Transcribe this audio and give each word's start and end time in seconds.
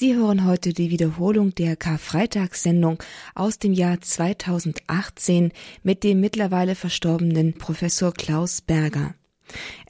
Sie 0.00 0.16
hören 0.16 0.46
heute 0.46 0.72
die 0.72 0.88
Wiederholung 0.88 1.54
der 1.54 1.76
Karfreitagssendung 1.76 3.02
aus 3.34 3.58
dem 3.58 3.74
Jahr 3.74 4.00
2018 4.00 5.52
mit 5.82 6.04
dem 6.04 6.20
mittlerweile 6.20 6.74
verstorbenen 6.74 7.52
Professor 7.52 8.14
Klaus 8.14 8.62
Berger. 8.62 9.14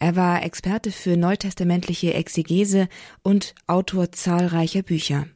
Er 0.00 0.16
war 0.16 0.42
Experte 0.42 0.90
für 0.90 1.16
neutestamentliche 1.16 2.14
Exegese 2.14 2.88
und 3.22 3.54
Autor 3.68 4.10
zahlreicher 4.10 4.82
Bücher. 4.82 5.28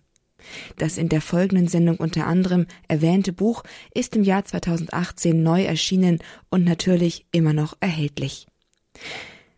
Das 0.77 0.99
in 0.99 1.09
der 1.09 1.21
folgenden 1.21 1.69
Sendung 1.69 1.99
unter 1.99 2.27
anderem 2.27 2.67
erwähnte 2.89 3.33
Buch 3.33 3.63
ist 3.95 4.17
im 4.17 4.25
Jahr 4.25 4.45
2018 4.45 5.41
neu 5.41 5.63
erschienen 5.63 6.19
und 6.51 6.65
natürlich 6.65 7.27
immer 7.31 7.53
noch 7.53 7.77
erhältlich. 7.79 8.49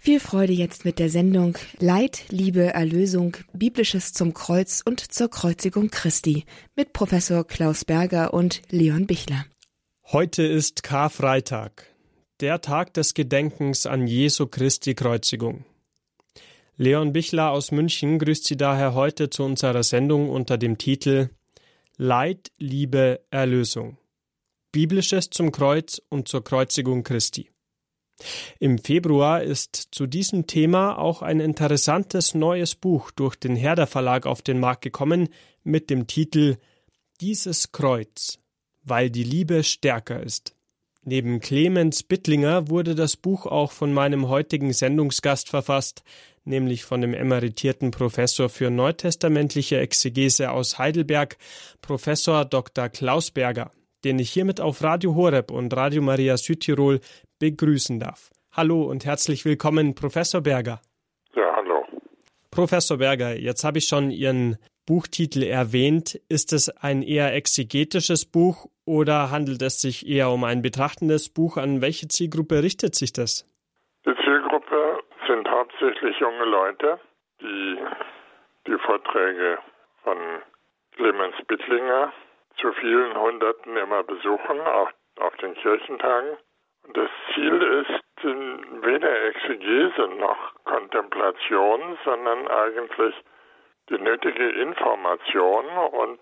Viel 0.07 0.21
Freude 0.21 0.53
jetzt 0.53 0.85
mit 0.85 1.01
der 1.01 1.11
Sendung 1.11 1.59
Leid, 1.81 2.27
Liebe, 2.29 2.73
Erlösung, 2.73 3.37
Biblisches 3.53 4.13
zum 4.13 4.35
Kreuz 4.35 4.81
und 4.87 5.01
zur 5.01 5.29
Kreuzigung 5.29 5.91
Christi 5.91 6.45
mit 6.77 6.93
Professor 6.93 7.45
Klaus 7.45 7.85
Berger 7.85 8.33
und 8.33 8.63
Leon 8.71 9.09
Bichler. 9.09 9.47
Heute 10.13 10.45
ist 10.45 10.85
Karfreitag, 10.85 11.93
der 12.39 12.61
Tag 12.61 12.95
des 12.95 13.15
Gedenkens 13.15 13.85
an 13.85 14.07
Jesu 14.07 14.47
Christi 14.47 14.95
Kreuzigung. 14.95 15.65
Leon 16.77 17.13
Bichler 17.13 17.51
aus 17.51 17.73
München 17.73 18.21
grüßt 18.21 18.45
Sie 18.45 18.57
daher 18.57 18.95
heute 18.95 19.29
zu 19.29 19.43
unserer 19.43 19.83
Sendung 19.83 20.31
unter 20.31 20.57
dem 20.57 20.79
Titel 20.79 21.31
Leid, 21.97 22.53
Liebe, 22.59 23.23
Erlösung. 23.33 23.99
Biblisches 24.71 25.31
zum 25.31 25.51
Kreuz 25.51 26.01
und 26.11 26.29
zur 26.29 26.45
Kreuzigung 26.45 27.03
Christi. 27.03 27.51
Im 28.59 28.79
Februar 28.79 29.43
ist 29.43 29.89
zu 29.91 30.07
diesem 30.07 30.47
Thema 30.47 30.99
auch 30.99 31.23
ein 31.23 31.41
interessantes 31.41 32.35
neues 32.35 32.75
Buch 32.75 33.11
durch 33.11 33.37
den 33.37 33.57
Herder 33.57 33.87
Verlag 33.87 34.27
auf 34.27 34.43
den 34.43 34.59
Markt 34.59 34.83
gekommen 34.83 35.29
mit 35.65 35.91
dem 35.91 36.07
Titel 36.07 36.57
Dieses 37.21 37.73
Kreuz, 37.73 38.39
weil 38.85 39.11
die 39.11 39.25
Liebe 39.25 39.65
stärker 39.65 40.23
ist. 40.23 40.55
Neben 41.09 41.39
Clemens 41.39 42.03
Bittlinger 42.03 42.69
wurde 42.69 42.97
das 42.97 43.17
Buch 43.17 43.47
auch 43.47 43.71
von 43.71 43.93
meinem 43.93 44.29
heutigen 44.29 44.73
Sendungsgast 44.73 45.49
verfasst, 45.49 46.03
nämlich 46.45 46.85
von 46.85 47.01
dem 47.01 47.15
emeritierten 47.15 47.91
Professor 47.93 48.49
für 48.49 48.71
neutestamentliche 48.71 49.79
Exegese 49.79 50.51
aus 50.51 50.79
Heidelberg, 50.79 51.37
Professor 51.81 52.45
Dr. 52.45 52.89
Klaus 52.89 53.31
Berger, 53.31 53.71
den 54.03 54.19
ich 54.19 54.31
hiermit 54.31 54.61
auf 54.61 54.83
Radio 54.83 55.15
Horeb 55.15 55.51
und 55.51 55.75
Radio 55.77 56.03
Maria 56.03 56.37
Südtirol 56.37 57.01
begrüßen 57.39 58.01
darf. 58.01 58.31
Hallo 58.53 58.85
und 58.85 59.05
herzlich 59.05 59.45
willkommen, 59.45 59.95
Professor 59.95 60.41
Berger. 60.41 60.81
Ja, 61.35 61.55
hallo. 61.55 61.85
Professor 62.51 62.99
Berger, 62.99 63.35
jetzt 63.37 63.65
habe 63.65 63.79
ich 63.79 63.87
schon 63.87 64.11
Ihren 64.11 64.57
Buchtitel 64.87 65.43
erwähnt. 65.43 66.15
Ist 66.29 66.53
es 66.53 66.71
ein 66.83 67.03
eher 67.03 67.35
exegetisches 67.35 68.25
Buch 68.25 68.67
oder 68.87 69.31
handelt 69.31 69.61
es 69.61 69.81
sich 69.81 70.09
eher 70.09 70.31
um 70.31 70.45
ein 70.45 70.63
betrachtendes 70.63 71.29
Buch? 71.29 71.57
An 71.57 71.83
welche 71.83 72.09
Zielgruppe 72.09 72.63
richtet 72.63 72.95
sich 72.95 73.13
das? 73.13 73.45
Die 74.07 74.15
Zielgruppe 74.25 75.01
sind 75.27 75.49
hauptsächlich 75.51 76.19
junge 76.21 76.45
Leute, 76.45 77.01
die 77.43 77.79
die 78.69 78.79
Vorträge 78.79 79.59
von 80.05 80.17
Clemens 80.95 81.37
Bittlinger 81.47 82.13
zu 82.61 82.73
vielen 82.81 83.21
Hunderten 83.21 83.77
immer 83.77 84.03
besuchen, 84.05 84.61
auch 84.61 84.91
auf 85.21 85.37
den 85.37 85.55
Kirchentagen. 85.55 86.37
Das 86.95 87.11
Ziel 87.35 87.63
ist 87.63 88.25
weder 88.25 89.25
Exegese 89.27 90.09
noch 90.19 90.55
Kontemplation, 90.65 91.99
sondern 92.05 92.49
eigentlich 92.49 93.15
die 93.89 93.99
nötige 93.99 94.49
Information 94.63 95.67
und 95.93 96.19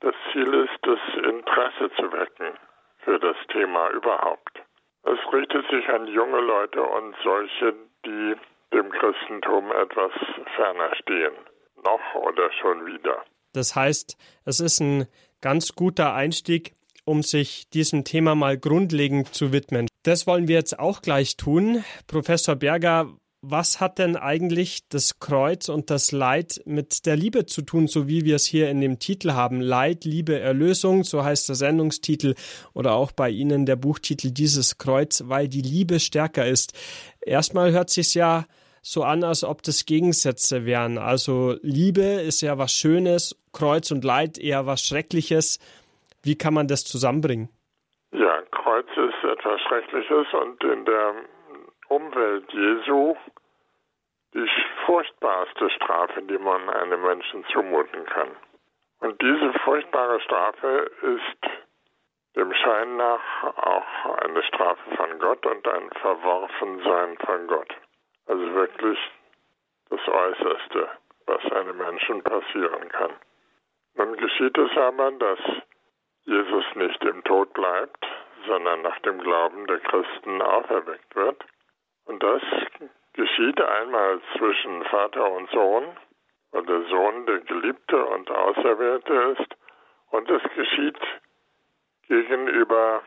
das 0.00 0.14
Ziel 0.32 0.52
ist, 0.54 0.78
das 0.82 0.98
Interesse 1.24 1.90
zu 1.96 2.12
wecken 2.12 2.58
für 2.98 3.18
das 3.18 3.36
Thema 3.52 3.90
überhaupt. 3.90 4.62
Es 5.04 5.18
richtet 5.32 5.68
sich 5.70 5.88
an 5.88 6.06
junge 6.06 6.40
Leute 6.40 6.82
und 6.82 7.14
solche, 7.22 7.74
die 8.04 8.34
dem 8.72 8.90
Christentum 8.90 9.70
etwas 9.72 10.12
ferner 10.56 10.94
stehen. 10.96 11.34
Noch 11.84 12.14
oder 12.14 12.50
schon 12.52 12.86
wieder. 12.86 13.22
Das 13.52 13.76
heißt, 13.76 14.16
es 14.46 14.60
ist 14.60 14.80
ein 14.80 15.06
ganz 15.40 15.74
guter 15.74 16.14
Einstieg 16.14 16.72
um 17.04 17.22
sich 17.22 17.68
diesem 17.70 18.04
Thema 18.04 18.34
mal 18.34 18.58
grundlegend 18.58 19.34
zu 19.34 19.52
widmen. 19.52 19.86
Das 20.02 20.26
wollen 20.26 20.48
wir 20.48 20.56
jetzt 20.56 20.78
auch 20.78 21.02
gleich 21.02 21.36
tun. 21.36 21.84
Professor 22.06 22.56
Berger, 22.56 23.08
was 23.46 23.80
hat 23.80 23.98
denn 23.98 24.16
eigentlich 24.16 24.88
das 24.88 25.18
Kreuz 25.18 25.68
und 25.68 25.90
das 25.90 26.12
Leid 26.12 26.62
mit 26.64 27.04
der 27.04 27.16
Liebe 27.16 27.44
zu 27.44 27.62
tun, 27.62 27.88
so 27.88 28.08
wie 28.08 28.24
wir 28.24 28.36
es 28.36 28.46
hier 28.46 28.70
in 28.70 28.80
dem 28.80 28.98
Titel 28.98 29.32
haben? 29.32 29.60
Leid, 29.60 30.04
Liebe, 30.04 30.38
Erlösung, 30.38 31.04
so 31.04 31.24
heißt 31.24 31.48
der 31.48 31.56
Sendungstitel 31.56 32.34
oder 32.72 32.94
auch 32.94 33.12
bei 33.12 33.28
Ihnen 33.28 33.66
der 33.66 33.76
Buchtitel 33.76 34.30
Dieses 34.30 34.78
Kreuz, 34.78 35.24
weil 35.26 35.48
die 35.48 35.62
Liebe 35.62 36.00
stärker 36.00 36.46
ist. 36.46 36.72
Erstmal 37.20 37.72
hört 37.72 37.90
sich 37.90 38.14
ja 38.14 38.46
so 38.80 39.02
an, 39.02 39.24
als 39.24 39.44
ob 39.44 39.62
das 39.62 39.84
Gegensätze 39.84 40.64
wären. 40.64 40.98
Also 40.98 41.56
Liebe 41.62 42.02
ist 42.02 42.40
ja 42.40 42.56
was 42.58 42.72
Schönes, 42.72 43.36
Kreuz 43.52 43.90
und 43.90 44.04
Leid 44.04 44.38
eher 44.38 44.66
was 44.66 44.82
Schreckliches. 44.82 45.58
Wie 46.24 46.36
kann 46.36 46.54
man 46.54 46.66
das 46.66 46.84
zusammenbringen? 46.84 47.50
Ja, 48.12 48.42
Kreuz 48.50 48.86
ist 48.96 49.24
etwas 49.24 49.60
Schreckliches 49.62 50.26
und 50.32 50.64
in 50.64 50.84
der 50.86 51.14
Umwelt 51.88 52.50
Jesu 52.52 53.14
die 54.32 54.48
furchtbarste 54.86 55.70
Strafe, 55.70 56.22
die 56.22 56.38
man 56.38 56.68
einem 56.68 57.02
Menschen 57.02 57.44
zumuten 57.52 58.04
kann. 58.06 58.30
Und 59.00 59.20
diese 59.20 59.52
furchtbare 59.64 60.20
Strafe 60.20 60.90
ist 61.02 61.50
dem 62.36 62.52
Schein 62.52 62.96
nach 62.96 63.44
auch 63.56 64.16
eine 64.24 64.42
Strafe 64.44 64.96
von 64.96 65.18
Gott 65.18 65.44
und 65.46 65.68
ein 65.68 65.90
Verworfensein 66.00 67.16
von 67.18 67.46
Gott. 67.46 67.74
Also 68.26 68.54
wirklich 68.54 68.98
das 69.90 70.00
Äußerste, 70.08 70.88
was 71.26 71.52
einem 71.52 71.76
Menschen 71.76 72.22
passieren 72.22 72.88
kann. 72.88 73.12
Nun 73.96 74.16
geschieht 74.16 74.58
es 74.58 74.76
aber, 74.76 75.12
dass 75.12 75.38
Jesus 76.24 76.64
nicht 76.74 77.02
im 77.04 77.22
Tod 77.24 77.52
bleibt, 77.52 78.06
sondern 78.46 78.82
nach 78.82 78.98
dem 79.00 79.18
Glauben 79.18 79.66
der 79.66 79.80
Christen 79.80 80.40
auferweckt 80.42 81.14
wird. 81.14 81.44
Und 82.06 82.22
das 82.22 82.42
geschieht 83.12 83.60
einmal 83.60 84.20
zwischen 84.36 84.84
Vater 84.84 85.30
und 85.32 85.50
Sohn, 85.50 85.84
weil 86.52 86.64
der 86.66 86.82
Sohn 86.84 87.26
der 87.26 87.40
Geliebte 87.40 88.04
und 88.04 88.30
Auserwählte 88.30 89.36
ist. 89.38 89.56
Und 90.10 90.30
es 90.30 90.42
geschieht 90.54 90.98
gegenüber 92.08 93.02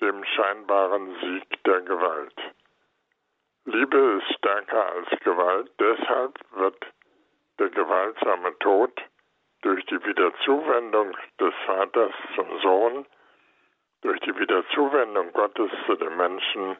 dem 0.00 0.24
scheinbaren 0.24 1.14
Sieg 1.20 1.62
der 1.64 1.80
Gewalt. 1.82 2.34
Liebe 3.64 4.20
ist 4.20 4.36
stärker 4.36 4.92
als 4.92 5.08
Gewalt, 5.20 5.70
deshalb 5.78 6.38
wird 6.52 6.86
der 7.58 7.70
gewaltsame 7.70 8.58
Tod 8.58 8.92
durch 9.64 9.84
die 9.86 10.04
Wiederzuwendung 10.04 11.16
des 11.40 11.54
Vaters 11.66 12.12
zum 12.36 12.46
Sohn, 12.60 13.06
durch 14.02 14.20
die 14.20 14.38
Wiederzuwendung 14.38 15.32
Gottes 15.32 15.70
zu 15.86 15.96
den 15.96 16.14
Menschen 16.18 16.76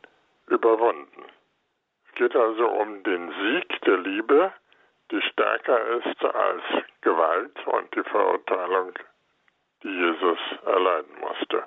überwunden. 0.49 1.25
Es 2.07 2.15
geht 2.17 2.37
also 2.37 2.69
um 2.69 3.03
den 3.03 3.31
Sieg 3.31 3.81
der 3.87 3.97
Liebe, 3.99 4.53
die 5.11 5.21
stärker 5.33 5.79
ist 5.97 6.23
als 6.25 6.63
Gewalt 7.01 7.57
und 7.67 7.95
die 7.95 8.09
Verurteilung, 8.11 8.93
die 9.83 9.89
Jesus 9.89 10.39
erleiden 10.67 11.15
musste. 11.21 11.65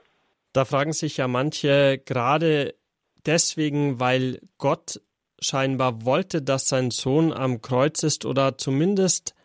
Da 0.53 0.65
fragen 0.65 0.93
sich 0.93 1.17
ja 1.17 1.27
manche 1.27 1.97
gerade 1.97 2.75
deswegen, 3.25 3.99
weil 3.99 4.39
Gott 4.59 5.01
scheinbar 5.39 6.05
wollte, 6.05 6.43
dass 6.43 6.67
sein 6.67 6.91
Sohn 6.91 7.33
am 7.33 7.61
Kreuz 7.61 8.03
ist 8.03 8.25
oder 8.25 8.57
zumindest 8.57 9.36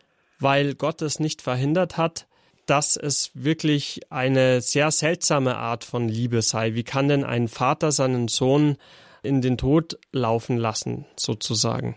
weil 0.43 0.75
Gott 0.75 1.03
es 1.03 1.21
nicht 1.21 1.43
verhindert 1.43 1.97
hat, 1.97 2.27
dass 2.67 2.97
es 2.97 3.33
wirklich 3.35 4.01
eine 4.11 4.61
sehr 4.61 4.91
seltsame 4.91 5.57
Art 5.57 5.85
von 5.85 6.09
Liebe 6.09 6.43
sei. 6.43 6.75
Wie 6.75 6.85
kann 6.85 7.09
denn 7.09 7.25
ein 7.25 7.49
Vater 7.49 7.91
seinen 7.91 8.29
Sohn 8.29 8.77
in 9.23 9.41
den 9.41 9.57
Tod 9.59 9.99
laufen 10.13 10.57
lassen, 10.57 11.07
sozusagen? 11.17 11.97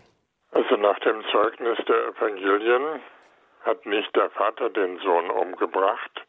Also 0.52 0.76
nach 0.76 0.98
dem 1.00 1.22
Zeugnis 1.30 1.78
der 1.86 2.08
Evangelien 2.08 3.00
hat 3.62 3.84
nicht 3.86 4.14
der 4.14 4.30
Vater 4.30 4.70
den 4.70 4.98
Sohn 4.98 5.30
umgebracht, 5.30 6.24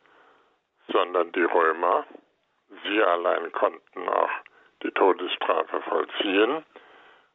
sondern 0.91 1.31
die 1.31 1.43
Römer. 1.43 2.05
Sie 2.83 3.01
allein 3.01 3.51
konnten 3.51 4.09
auch 4.09 4.29
die 4.83 4.91
Todesstrafe 4.91 5.81
vollziehen, 5.81 6.63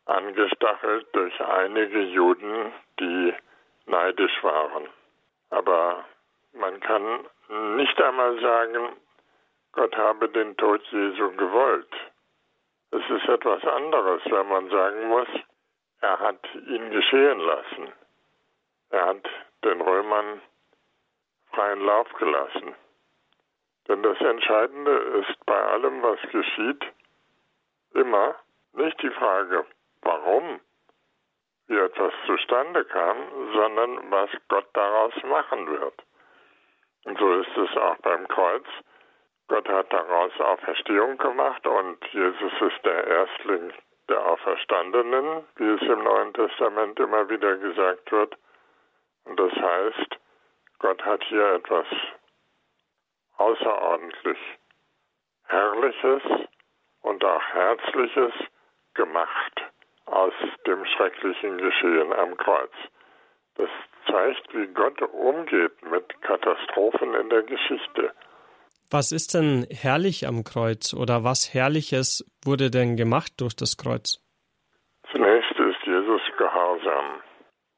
angestachelt 0.07 1.07
durch 1.13 1.41
einige 1.41 2.03
Juden, 2.03 2.73
die 3.01 3.33
neidisch 3.93 4.43
waren. 4.43 4.89
Aber 5.51 6.05
man 6.55 6.81
kann 6.81 7.27
nicht 7.77 8.01
einmal 8.01 8.41
sagen, 8.41 8.97
Gott 9.73 9.97
habe 9.97 10.29
den 10.31 10.57
Tod 10.57 10.83
Jesu 10.91 11.31
gewollt. 11.37 11.95
Es 12.91 13.09
ist 13.09 13.29
etwas 13.29 13.63
anderes, 13.65 14.23
wenn 14.27 14.49
man 14.49 14.69
sagen 14.71 15.09
muss, 15.09 15.29
er 16.01 16.19
hat 16.19 16.43
ihn 16.55 16.91
geschehen 16.91 17.39
lassen. 17.39 17.93
Er 18.91 19.07
hat 19.07 19.29
den 19.65 19.81
Römern 19.81 20.43
freien 21.53 21.81
Lauf 21.81 22.13
gelassen. 22.15 22.75
Denn 23.89 24.03
das 24.03 24.19
Entscheidende 24.21 24.97
ist 25.21 25.47
bei 25.47 25.61
allem, 25.61 26.03
was 26.03 26.21
geschieht, 26.31 26.85
immer 27.95 28.35
nicht 28.73 29.01
die 29.03 29.11
Frage, 29.11 29.67
warum 30.03 30.61
wie 31.73 31.79
etwas 31.79 32.13
zustande 32.27 32.85
kam, 32.85 33.17
sondern 33.55 34.11
was 34.11 34.29
Gott 34.49 34.67
daraus 34.75 35.15
machen 35.23 35.67
wird. 35.69 35.95
Und 37.05 37.19
so 37.19 37.33
ist 37.33 37.57
es 37.57 37.77
auch 37.79 37.97
beim 37.99 38.29
Kreuz. 38.29 38.67
Gott 39.49 39.67
hat 39.69 39.91
daraus 39.91 40.39
Auferstehung 40.39 41.17
gemacht 41.17 41.67
und 41.67 41.99
Jesus 42.13 42.53
ist 42.61 42.85
der 42.85 43.07
Erstling 43.07 43.73
der 44.09 44.25
Auferstandenen, 44.27 45.45
wie 45.57 45.69
es 45.69 45.83
im 45.83 46.05
Neuen 46.05 46.35
Testament 46.35 47.01
immer 47.01 47.29
wieder 47.31 47.57
gesagt 47.57 48.13
wird. 48.13 48.37
Und 49.25 49.41
das 49.41 49.53
heißt, 49.53 50.19
Gott 50.79 51.03
hat 51.05 51.25
hier 51.25 51.55
etwas 51.55 51.87
außerordentlich 53.39 54.39
Herrliches 55.47 56.23
und 57.01 57.25
auch 57.25 57.43
Herzliches 57.43 58.33
gemacht 58.95 59.72
aus 60.07 60.33
dem 60.67 60.85
schrecklichen 60.85 61.59
Geschehen 61.59 62.13
am 62.13 62.37
Kreuz. 62.37 62.73
Das 63.57 63.69
zeigt, 64.07 64.55
wie 64.55 64.67
Gott 64.69 65.01
umgeht 65.03 65.83
mit 65.91 66.23
Katastrophen 66.23 67.15
in 67.15 67.31
der 67.31 67.43
Geschichte. 67.43 68.13
Was 68.91 69.11
ist 69.11 69.35
denn 69.35 69.67
herrlich 69.71 70.27
am 70.27 70.45
Kreuz 70.45 70.93
oder 70.93 71.25
was 71.25 71.55
Herrliches 71.55 72.25
wurde 72.45 72.71
denn 72.71 72.97
gemacht 72.97 73.33
durch 73.41 73.57
das 73.57 73.79
Kreuz? 73.79 74.21
Zunächst 75.11 75.59
ist 75.59 75.87
Jesus 75.87 76.21
gehorsam 76.37 77.23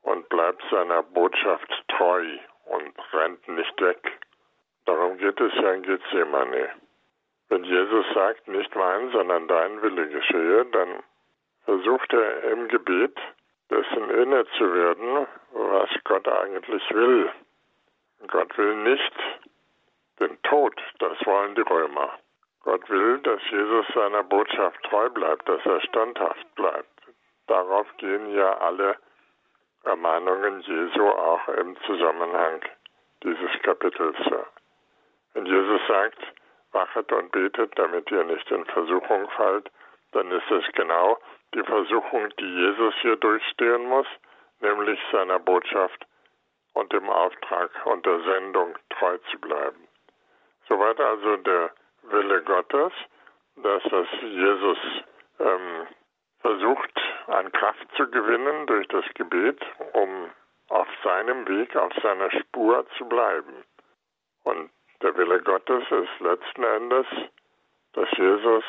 und 0.03 0.29
bleibt 0.29 0.63
seiner 0.71 1.03
Botschaft 1.03 1.71
treu 1.89 2.25
und 2.67 2.95
rennt 3.13 3.47
nicht 3.49 3.81
weg. 3.81 4.01
Darum 4.87 5.17
geht 5.19 5.41
es 5.41 5.53
ja 5.55 5.73
in 5.73 5.83
Gethsemane. 5.83 6.71
Wenn 7.49 7.65
Jesus 7.65 8.07
sagt, 8.15 8.49
nicht 8.49 8.75
mein, 8.75 9.11
sondern 9.13 9.47
dein 9.49 9.83
Wille 9.83 10.09
geschehe, 10.09 10.67
dann 10.67 11.03
versucht 11.65 12.13
er 12.13 12.45
im 12.53 12.69
Gebet 12.69 13.17
dessen 13.71 14.11
inne 14.11 14.47
zu 14.59 14.75
werden, 14.75 15.27
was 15.53 15.91
Gott 16.05 16.29
eigentlich 16.29 16.83
will. 16.91 17.31
Gott 18.29 18.57
will 18.57 18.77
nicht 18.77 19.13
den 20.21 20.41
Tod, 20.43 20.75
das 20.99 21.19
wollen 21.27 21.55
die 21.55 21.63
Römer. 21.63 22.19
Gott 22.63 22.89
will, 22.89 23.19
dass 23.19 23.41
Jesus 23.51 23.87
seiner 23.95 24.23
Botschaft 24.23 24.83
treu 24.85 25.11
bleibt, 25.11 25.49
dass 25.49 25.65
er 25.67 25.81
standhaft 25.83 26.55
bleibt. 26.55 26.89
Darauf 27.47 27.87
gehen 27.99 28.35
ja 28.35 28.57
alle 28.59 28.97
Ermahnungen 29.85 30.61
Jesu 30.61 31.07
auch 31.07 31.47
im 31.49 31.77
Zusammenhang 31.83 32.63
dieses 33.23 33.51
Kapitels. 33.63 34.17
Wenn 35.35 35.47
Jesus 35.47 35.81
sagt, 35.87 36.19
wachet 36.73 37.13
und 37.13 37.33
betet, 37.33 37.79
damit 37.79 38.11
ihr 38.11 38.25
nicht 38.25 38.51
in 38.51 38.65
Versuchung 38.67 39.29
fallt, 39.31 39.71
dann 40.13 40.31
ist 40.31 40.51
es 40.51 40.65
genau 40.73 41.19
die 41.55 41.63
Versuchung, 41.63 42.29
die 42.39 42.45
Jesus 42.47 42.95
hier 43.01 43.17
durchstehen 43.17 43.87
muss, 43.87 44.07
nämlich 44.61 44.99
seiner 45.13 45.39
Botschaft 45.39 46.07
und 46.75 46.93
dem 46.93 47.09
Auftrag 47.09 47.71
und 47.87 48.05
der 48.05 48.21
Sendung 48.23 48.77
treu 48.91 49.17
zu 49.31 49.39
bleiben. 49.39 49.89
Soweit 50.69 51.01
also 51.01 51.37
der 51.37 51.71
Wille 52.03 52.43
Gottes, 52.43 52.93
dass 53.57 53.83
das 53.85 54.09
Jesus 54.23 54.79
ähm, 55.39 55.87
versucht, 56.41 57.01
an 57.29 57.51
Kraft 57.53 57.87
zu 57.97 58.11
gewinnen 58.11 58.67
durch 58.67 58.87
das 58.89 59.05
Gebet, 59.15 59.61
um 59.93 60.31
auf 60.69 60.89
seinem 61.03 61.47
Weg, 61.49 61.77
auf 61.77 61.93
seiner 62.03 62.31
Spur 62.31 62.85
zu 62.99 63.07
bleiben. 63.07 63.65
Und 64.43 64.71
der 65.03 65.17
Wille 65.17 65.41
Gottes 65.43 65.85
ist 65.91 66.21
letzten 66.21 66.65
Endes, 66.65 67.07
dass 67.93 68.11
Jesus 68.17 68.65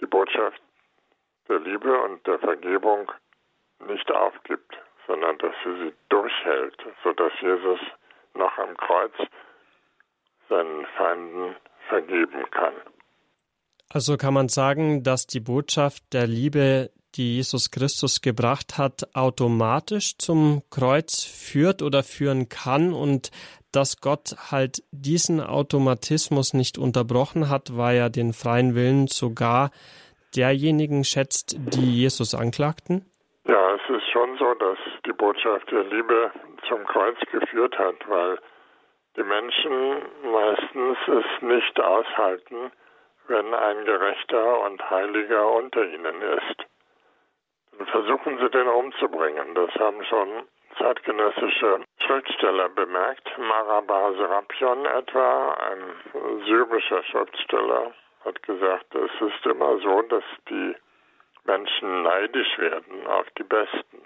die 0.00 0.06
Botschaft 0.06 0.60
der 1.50 1.58
Liebe 1.58 2.00
und 2.02 2.24
der 2.26 2.38
Vergebung 2.38 3.10
nicht 3.86 4.10
aufgibt, 4.10 4.72
sondern 5.06 5.36
dass 5.38 5.52
sie 5.64 5.76
sie 5.84 5.92
durchhält, 6.08 6.76
sodass 7.02 7.32
Jesus 7.42 7.80
noch 8.34 8.56
am 8.58 8.76
Kreuz 8.76 9.12
seinen 10.48 10.86
Feinden 10.96 11.56
vergeben 11.88 12.44
kann. 12.52 12.74
Also 13.92 14.16
kann 14.16 14.34
man 14.34 14.48
sagen, 14.48 15.02
dass 15.02 15.26
die 15.26 15.40
Botschaft 15.40 16.04
der 16.12 16.28
Liebe, 16.28 16.90
die 17.16 17.36
Jesus 17.36 17.72
Christus 17.72 18.20
gebracht 18.20 18.78
hat, 18.78 19.16
automatisch 19.16 20.16
zum 20.18 20.62
Kreuz 20.70 21.24
führt 21.24 21.82
oder 21.82 22.04
führen 22.04 22.48
kann 22.48 22.92
und 22.92 23.32
dass 23.72 24.00
Gott 24.00 24.36
halt 24.52 24.84
diesen 24.92 25.40
Automatismus 25.40 26.54
nicht 26.54 26.78
unterbrochen 26.78 27.48
hat, 27.48 27.76
weil 27.76 27.96
er 27.96 28.10
den 28.10 28.32
freien 28.32 28.76
Willen 28.76 29.08
sogar 29.08 29.70
derjenigen 30.36 31.04
schätzt, 31.04 31.56
die 31.58 32.02
Jesus 32.02 32.34
anklagten? 32.34 33.06
Ja, 33.46 33.74
es 33.74 33.96
ist 33.96 34.08
schon 34.10 34.36
so, 34.38 34.54
dass 34.54 34.78
die 35.06 35.12
Botschaft 35.12 35.70
der 35.70 35.84
Liebe 35.84 36.30
zum 36.68 36.84
Kreuz 36.86 37.18
geführt 37.32 37.78
hat, 37.78 37.96
weil 38.08 38.38
die 39.16 39.22
Menschen 39.22 40.02
meistens 40.22 40.98
es 41.08 41.42
nicht 41.42 41.80
aushalten, 41.80 42.70
wenn 43.26 43.54
ein 43.54 43.84
Gerechter 43.84 44.60
und 44.66 44.90
Heiliger 44.90 45.52
unter 45.52 45.84
ihnen 45.84 46.22
ist. 46.22 46.66
Dann 47.76 47.86
versuchen 47.86 48.38
sie 48.38 48.50
den 48.50 48.68
umzubringen. 48.68 49.54
Das 49.54 49.74
haben 49.76 50.04
schon 50.04 50.28
zeitgenössische 50.78 51.80
Schriftsteller 52.06 52.68
bemerkt. 52.68 53.26
Maraba 53.38 54.12
Serapion 54.12 54.84
etwa, 54.84 55.52
ein 55.52 56.42
syrischer 56.46 57.02
Schriftsteller, 57.04 57.92
hat 58.24 58.42
gesagt, 58.42 58.94
es 58.94 59.20
ist 59.20 59.46
immer 59.46 59.78
so, 59.78 60.02
dass 60.02 60.24
die 60.48 60.74
Menschen 61.44 62.02
neidisch 62.02 62.58
werden 62.58 63.06
auf 63.06 63.26
die 63.38 63.44
Besten. 63.44 64.04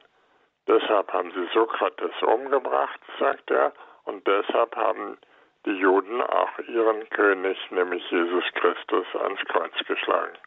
Deshalb 0.66 1.12
haben 1.12 1.30
sie 1.32 1.46
Sokrates 1.52 2.22
umgebracht, 2.22 3.00
sagt 3.18 3.50
er, 3.50 3.72
und 4.04 4.26
deshalb 4.26 4.74
haben 4.76 5.18
die 5.66 5.78
Juden 5.78 6.22
auch 6.22 6.58
ihren 6.58 7.08
König, 7.10 7.58
nämlich 7.70 8.08
Jesus 8.10 8.44
Christus, 8.54 9.06
ans 9.14 9.40
Kreuz 9.46 9.74
geschlagen. 9.86 10.38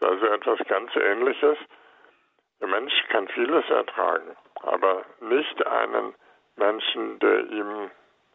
Das 0.00 0.12
ist 0.12 0.22
also 0.22 0.26
etwas 0.26 0.68
ganz 0.68 0.94
Ähnliches. 0.96 1.58
Der 2.60 2.68
Mensch 2.68 2.92
kann 3.08 3.28
vieles 3.28 3.68
ertragen, 3.70 4.36
aber 4.62 5.04
nicht 5.20 5.66
einen 5.66 6.14
Menschen, 6.56 7.18
der 7.18 7.40
ihm 7.50 7.90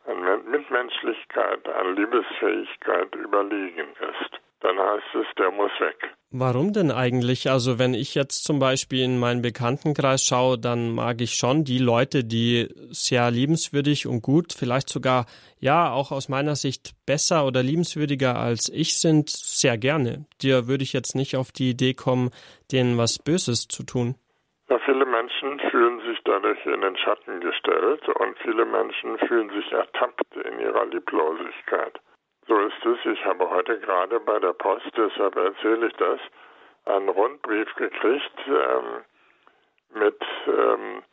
an 0.07 0.49
Mitmenschlichkeit, 0.49 1.67
an 1.67 1.95
Liebesfähigkeit 1.95 3.13
überlegen 3.15 3.89
ist. 3.99 4.39
Dann 4.61 4.79
heißt 4.79 5.15
es, 5.15 5.27
der 5.37 5.51
muss 5.51 5.71
weg. 5.79 6.15
Warum 6.31 6.73
denn 6.73 6.91
eigentlich? 6.91 7.49
Also 7.49 7.77
wenn 7.77 7.93
ich 7.93 8.15
jetzt 8.15 8.43
zum 8.43 8.59
Beispiel 8.59 9.03
in 9.03 9.19
meinen 9.19 9.41
Bekanntenkreis 9.41 10.23
schaue, 10.23 10.57
dann 10.57 10.93
mag 10.93 11.21
ich 11.21 11.35
schon 11.35 11.63
die 11.63 11.77
Leute, 11.77 12.23
die 12.23 12.67
sehr 12.89 13.29
liebenswürdig 13.31 14.07
und 14.07 14.21
gut, 14.21 14.53
vielleicht 14.57 14.89
sogar, 14.89 15.27
ja, 15.59 15.91
auch 15.91 16.11
aus 16.11 16.27
meiner 16.27 16.55
Sicht 16.55 16.93
besser 17.05 17.45
oder 17.45 17.63
liebenswürdiger 17.63 18.37
als 18.37 18.69
ich 18.73 18.97
sind, 18.97 19.29
sehr 19.29 19.77
gerne. 19.77 20.25
Dir 20.41 20.67
würde 20.67 20.83
ich 20.83 20.93
jetzt 20.93 21.15
nicht 21.15 21.37
auf 21.37 21.51
die 21.51 21.69
Idee 21.69 21.93
kommen, 21.93 22.31
denen 22.71 22.97
was 22.97 23.19
Böses 23.19 23.67
zu 23.67 23.83
tun. 23.83 24.15
Ja, 24.69 24.79
viele 24.83 25.05
Menschen 25.05 25.59
fühlen 25.69 25.94
dadurch 26.25 26.65
in 26.65 26.81
den 26.81 26.97
Schatten 26.97 27.39
gestellt 27.39 28.07
und 28.07 28.37
viele 28.39 28.65
Menschen 28.65 29.17
fühlen 29.19 29.49
sich 29.49 29.71
ertappt 29.71 30.35
in 30.35 30.59
ihrer 30.59 30.85
Lieblosigkeit. 30.85 31.99
So 32.47 32.57
ist 32.59 32.85
es. 32.85 32.97
Ich 33.05 33.25
habe 33.25 33.49
heute 33.49 33.79
gerade 33.79 34.19
bei 34.19 34.39
der 34.39 34.53
Post, 34.53 34.91
deshalb 34.95 35.35
erzähle 35.35 35.87
ich 35.87 35.93
das, 35.93 36.19
einen 36.85 37.09
Rundbrief 37.09 37.73
gekriegt 37.75 38.39
ähm, 38.47 39.03
mit 39.93 40.21
ähm, 40.47 41.03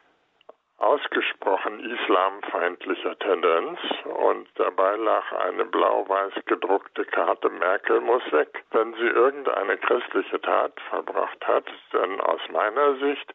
ausgesprochen 0.77 1.79
islamfeindlicher 1.79 3.19
Tendenz 3.21 3.79
und 4.05 4.49
dabei 4.57 4.97
lag 4.97 5.33
eine 5.33 5.65
blau-weiß 5.65 6.35
gedruckte 6.47 7.05
Karte 7.05 7.49
Merkel 7.49 8.01
muss 8.01 8.23
weg. 8.33 8.65
Wenn 8.73 8.93
sie 8.95 9.07
irgendeine 9.07 9.79
christliche 9.79 10.41
Tat 10.41 10.73
verbracht 10.91 11.47
hat, 11.47 11.65
dann 11.93 12.21
aus 12.21 12.41
meiner 12.51 12.97
Sicht 12.97 13.33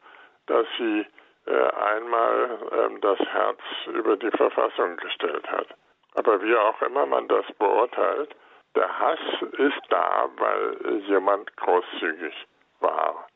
dass 0.47 0.65
sie 0.77 1.05
einmal 1.51 2.59
äh, 2.71 2.99
das 2.99 3.19
Herz 3.19 3.59
über 3.87 4.17
die 4.17 4.31
Verfassung 4.31 4.97
gestellt 4.97 5.49
hat. 5.49 5.67
Aber 6.15 6.41
wie 6.41 6.55
auch 6.55 6.81
immer 6.81 7.05
man 7.05 7.27
das 7.27 7.45
beurteilt, 7.59 8.35
der 8.75 8.99
Hass 8.99 9.19
ist 9.57 9.81
da, 9.89 10.29
weil 10.37 10.99
jemand 11.07 11.55
großzügig 11.57 12.33
war. 12.79 13.27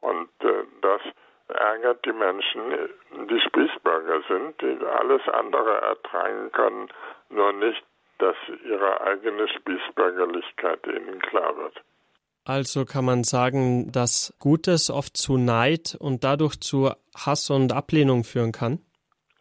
Und 0.00 0.30
äh, 0.40 0.64
das 0.80 1.00
ärgert 1.48 2.04
die 2.04 2.12
Menschen, 2.12 2.90
die 3.28 3.40
Spießbürger 3.40 4.22
sind, 4.28 4.60
die 4.60 4.78
alles 4.86 5.26
andere 5.28 5.80
ertragen 5.80 6.52
können, 6.52 6.88
nur 7.30 7.52
nicht, 7.52 7.82
dass 8.18 8.36
ihre 8.64 9.00
eigene 9.00 9.48
Spießbürgerlichkeit 9.48 10.86
ihnen 10.86 11.20
klar 11.22 11.56
wird. 11.56 11.82
Also 12.48 12.86
kann 12.86 13.04
man 13.04 13.24
sagen, 13.24 13.92
dass 13.92 14.32
Gutes 14.38 14.88
oft 14.88 15.18
zu 15.18 15.36
Neid 15.36 15.94
und 16.00 16.24
dadurch 16.24 16.58
zu 16.58 16.90
Hass 17.14 17.50
und 17.50 17.74
Ablehnung 17.74 18.24
führen 18.24 18.52
kann? 18.52 18.78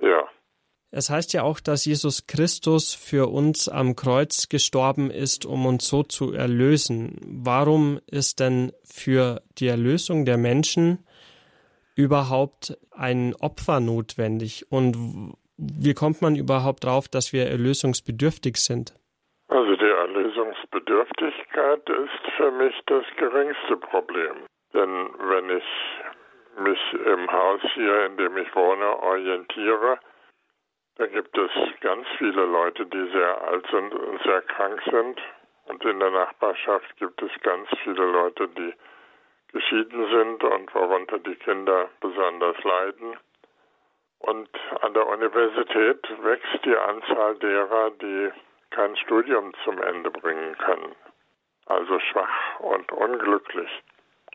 Ja. 0.02 0.26
Es 0.92 1.10
heißt 1.10 1.32
ja 1.32 1.44
auch, 1.44 1.62
dass 1.62 1.86
Jesus 1.86 2.28
Christus 2.28 2.94
für 2.94 3.32
uns 3.32 3.70
am 3.70 3.96
Kreuz 3.96 4.50
gestorben 4.50 5.10
ist, 5.10 5.46
um 5.46 5.66
uns 5.66 5.88
so 5.88 6.04
zu 6.04 6.34
erlösen. 6.34 7.18
Warum 7.24 8.02
ist 8.08 8.42
denn 8.42 8.74
für 8.84 9.42
die 9.58 9.68
Erlösung 9.68 10.26
der 10.26 10.38
Menschen 10.38 11.06
überhaupt 11.96 12.78
ein 12.92 13.34
Opfer 13.36 13.80
notwendig? 13.80 14.70
Und 14.70 15.34
wie 15.56 15.94
kommt 15.94 16.22
man 16.22 16.36
überhaupt 16.36 16.84
darauf, 16.84 17.08
dass 17.08 17.32
wir 17.32 17.48
erlösungsbedürftig 17.48 18.58
sind? 18.58 18.96
Erlösungsbedürftigkeit 20.88 21.90
ist 21.90 22.32
für 22.38 22.52
mich 22.52 22.76
das 22.86 23.04
geringste 23.18 23.78
Problem. 23.78 24.46
Denn 24.74 25.10
wenn 25.20 25.50
ich 25.50 25.64
mich 26.60 26.94
im 26.94 27.32
Haus 27.32 27.62
hier, 27.74 28.06
in 28.06 28.18
dem 28.18 28.38
ich 28.38 28.56
wohne, 28.56 28.98
orientiere, 29.04 30.00
da 30.96 31.06
gibt 31.08 31.38
es 31.38 31.52
ganz 31.82 32.08
viele 32.18 32.46
Leute, 32.46 32.86
die 32.86 33.12
sehr 33.12 33.42
alt 33.48 33.68
sind 33.70 33.94
und 33.94 34.22
sehr 34.24 34.42
krank 34.44 34.82
sind. 34.90 35.22
Und 35.66 35.84
in 35.84 36.00
der 36.00 36.10
Nachbarschaft 36.12 36.98
gibt 36.98 37.22
es 37.22 37.32
ganz 37.44 37.68
viele 37.84 38.06
Leute, 38.06 38.48
die 38.48 38.74
geschieden 39.52 40.10
sind 40.10 40.44
und 40.44 40.74
worunter 40.74 41.20
die 41.20 41.36
Kinder 41.36 41.90
besonders 42.00 42.62
leiden. 42.64 43.18
Und 44.20 44.50
an 44.82 44.94
der 44.94 45.06
Universität 45.06 46.08
wächst 46.24 46.66
die 46.66 46.76
Anzahl 46.76 47.36
derer, 47.36 47.92
die 47.92 48.32
kein 48.72 48.96
Studium 48.98 49.54
zum 49.64 49.82
Ende 49.82 50.12
bringen 50.12 50.58
können. 50.58 50.96
Also 51.66 52.00
schwach 52.00 52.60
und 52.60 52.92
unglücklich. 52.92 53.70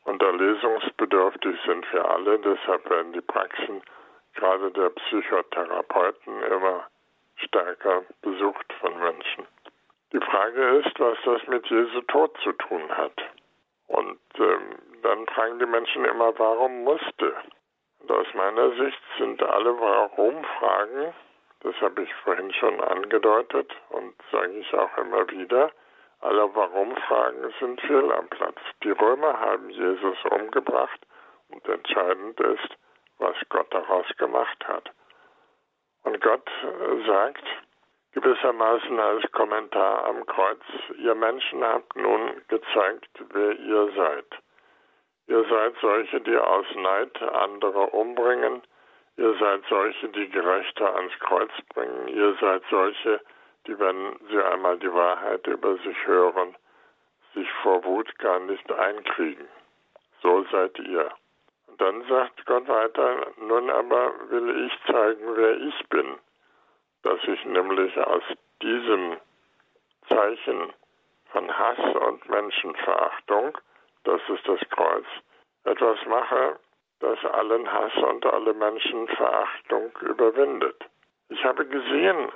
Und 0.04 0.22
erlesungsbedürftig 0.22 1.58
sind 1.64 1.90
wir 1.92 2.08
alle, 2.10 2.38
deshalb 2.40 2.88
werden 2.90 3.12
die 3.12 3.20
Praxen 3.20 3.82
gerade 4.34 4.70
der 4.72 4.90
Psychotherapeuten 4.90 6.42
immer 6.42 6.86
stärker 7.36 8.02
besucht 8.22 8.72
von 8.80 8.98
Menschen. 8.98 9.46
Die 10.12 10.20
Frage 10.20 10.78
ist, 10.78 10.98
was 10.98 11.18
das 11.24 11.46
mit 11.46 11.66
Jesu 11.68 12.00
Tod 12.02 12.36
zu 12.42 12.52
tun 12.52 12.82
hat. 12.96 13.18
Und 13.86 14.18
ähm, 14.38 14.78
dann 15.02 15.26
fragen 15.26 15.58
die 15.58 15.66
Menschen 15.66 16.04
immer, 16.04 16.38
warum 16.38 16.84
musste? 16.84 17.34
Und 18.00 18.10
aus 18.10 18.26
meiner 18.34 18.70
Sicht 18.72 19.00
sind 19.18 19.42
alle 19.42 19.78
Warum-Fragen, 19.78 21.14
das 21.62 21.74
habe 21.80 22.02
ich 22.02 22.14
vorhin 22.24 22.52
schon 22.54 22.80
angedeutet 22.80 23.72
und 23.90 24.14
sage 24.30 24.52
ich 24.52 24.74
auch 24.74 24.96
immer 24.98 25.28
wieder, 25.30 25.70
alle 26.20 26.54
Warum-Fragen 26.54 27.52
sind 27.58 27.80
fehl 27.80 28.12
am 28.12 28.28
Platz. 28.28 28.58
Die 28.84 28.90
Römer 28.90 29.38
haben 29.40 29.70
Jesus 29.70 30.16
umgebracht 30.30 31.00
und 31.48 31.66
entscheidend 31.68 32.38
ist, 32.40 32.76
was 33.18 33.36
Gott 33.48 33.72
daraus 33.72 34.06
gemacht 34.18 34.66
hat. 34.66 34.90
Und 36.04 36.20
Gott 36.20 36.48
sagt 37.06 37.44
gewissermaßen 38.12 39.00
als 39.00 39.30
Kommentar 39.32 40.04
am 40.06 40.26
Kreuz, 40.26 40.62
ihr 40.98 41.14
Menschen 41.14 41.64
habt 41.64 41.96
nun 41.96 42.42
gezeigt, 42.48 43.10
wer 43.32 43.52
ihr 43.52 43.92
seid. 43.96 44.26
Ihr 45.28 45.44
seid 45.48 45.74
solche, 45.80 46.20
die 46.20 46.36
aus 46.36 46.66
Neid 46.74 47.22
andere 47.22 47.86
umbringen. 47.90 48.62
Ihr 49.22 49.34
seid 49.38 49.62
solche, 49.68 50.08
die 50.08 50.28
Gerechte 50.30 50.94
ans 50.96 51.16
Kreuz 51.20 51.52
bringen. 51.72 52.08
Ihr 52.08 52.34
seid 52.40 52.60
solche, 52.68 53.20
die, 53.68 53.78
wenn 53.78 54.18
sie 54.28 54.42
einmal 54.42 54.76
die 54.80 54.92
Wahrheit 54.92 55.46
über 55.46 55.76
sich 55.76 55.96
hören, 56.08 56.56
sich 57.32 57.48
vor 57.62 57.84
Wut 57.84 58.18
gar 58.18 58.40
nicht 58.40 58.68
einkriegen. 58.72 59.46
So 60.22 60.44
seid 60.50 60.76
ihr. 60.80 61.08
Und 61.68 61.80
dann 61.80 62.02
sagt 62.08 62.44
Gott 62.46 62.66
weiter, 62.66 63.28
nun 63.36 63.70
aber 63.70 64.12
will 64.28 64.66
ich 64.66 64.92
zeigen, 64.92 65.36
wer 65.36 65.56
ich 65.56 65.88
bin, 65.88 66.18
dass 67.04 67.22
ich 67.22 67.44
nämlich 67.44 67.96
aus 67.98 68.24
diesem 68.60 69.18
Zeichen 70.08 70.72
von 71.30 71.58
Hass 71.58 71.94
und 72.08 72.28
Menschenverachtung, 72.28 73.56
das 74.02 74.20
ist 74.30 74.48
das 74.48 74.68
Kreuz, 74.70 75.06
etwas 75.62 76.04
mache, 76.06 76.58
das 77.02 77.24
allen 77.24 77.70
Hass 77.70 77.94
und 77.96 78.24
alle 78.26 78.54
Menschenverachtung 78.54 79.90
überwindet. 80.02 80.76
Ich 81.30 81.44
habe 81.44 81.66
gesehen, 81.66 82.30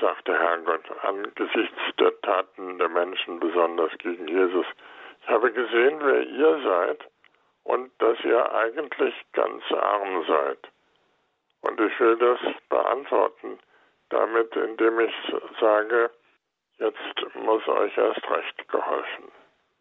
sagte 0.00 0.32
Herrgott, 0.32 0.84
angesichts 1.02 1.78
der 1.98 2.18
Taten 2.22 2.78
der 2.78 2.88
Menschen, 2.88 3.38
besonders 3.40 3.92
gegen 3.98 4.26
Jesus, 4.26 4.66
ich 5.22 5.28
habe 5.28 5.52
gesehen, 5.52 5.98
wer 6.00 6.22
ihr 6.22 6.60
seid 6.62 7.04
und 7.64 7.92
dass 7.98 8.18
ihr 8.24 8.52
eigentlich 8.54 9.14
ganz 9.32 9.62
arm 9.70 10.24
seid. 10.26 10.70
Und 11.60 11.78
ich 11.78 12.00
will 12.00 12.16
das 12.16 12.40
beantworten 12.70 13.58
damit, 14.08 14.56
indem 14.56 14.98
ich 15.00 15.14
sage, 15.60 16.10
jetzt 16.78 17.34
muss 17.34 17.68
euch 17.68 17.96
erst 17.98 18.30
recht 18.30 18.68
geholfen 18.68 19.30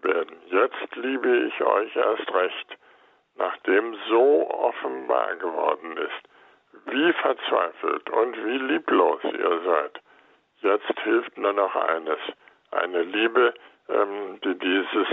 werden. 0.02 0.36
Jetzt 0.48 0.96
liebe 0.96 1.38
ich 1.48 1.62
euch 1.62 1.96
erst 1.96 2.34
recht, 2.34 2.78
nachdem 3.40 3.96
so 4.10 4.50
offenbar 4.52 5.36
geworden 5.38 5.98
ist, 5.98 6.30
wie 6.86 7.14
verzweifelt 7.14 8.10
und 8.10 8.36
wie 8.46 8.74
lieblos 8.74 9.22
ihr 9.24 9.62
seid. 9.66 10.00
Jetzt 10.62 11.00
hilft 11.04 11.38
nur 11.38 11.54
noch 11.54 11.74
eines, 11.76 12.20
eine 12.72 13.02
Liebe, 13.04 13.54
ähm, 13.88 14.40
die 14.44 14.58
dieses 14.60 15.08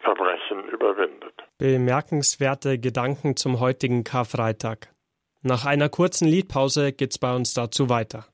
Verbrechen 0.00 0.68
überwindet. 0.68 1.34
Bemerkenswerte 1.58 2.78
Gedanken 2.78 3.36
zum 3.36 3.58
heutigen 3.58 4.04
Karfreitag. 4.04 4.88
Nach 5.42 5.64
einer 5.64 5.88
kurzen 5.88 6.28
Liedpause 6.28 6.92
geht's 6.92 7.18
bei 7.18 7.34
uns 7.34 7.54
dazu 7.54 7.88
weiter. 7.88 8.26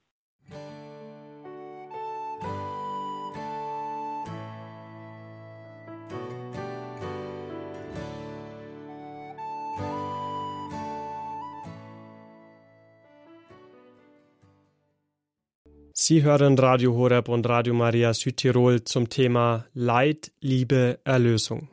Sie 15.94 16.22
hören 16.22 16.58
Radio 16.58 16.94
Horeb 16.94 17.28
und 17.28 17.46
Radio 17.46 17.74
Maria 17.74 18.14
Südtirol 18.14 18.82
zum 18.82 19.10
Thema 19.10 19.66
Leid, 19.74 20.32
Liebe, 20.40 20.98
Erlösung. 21.04 21.68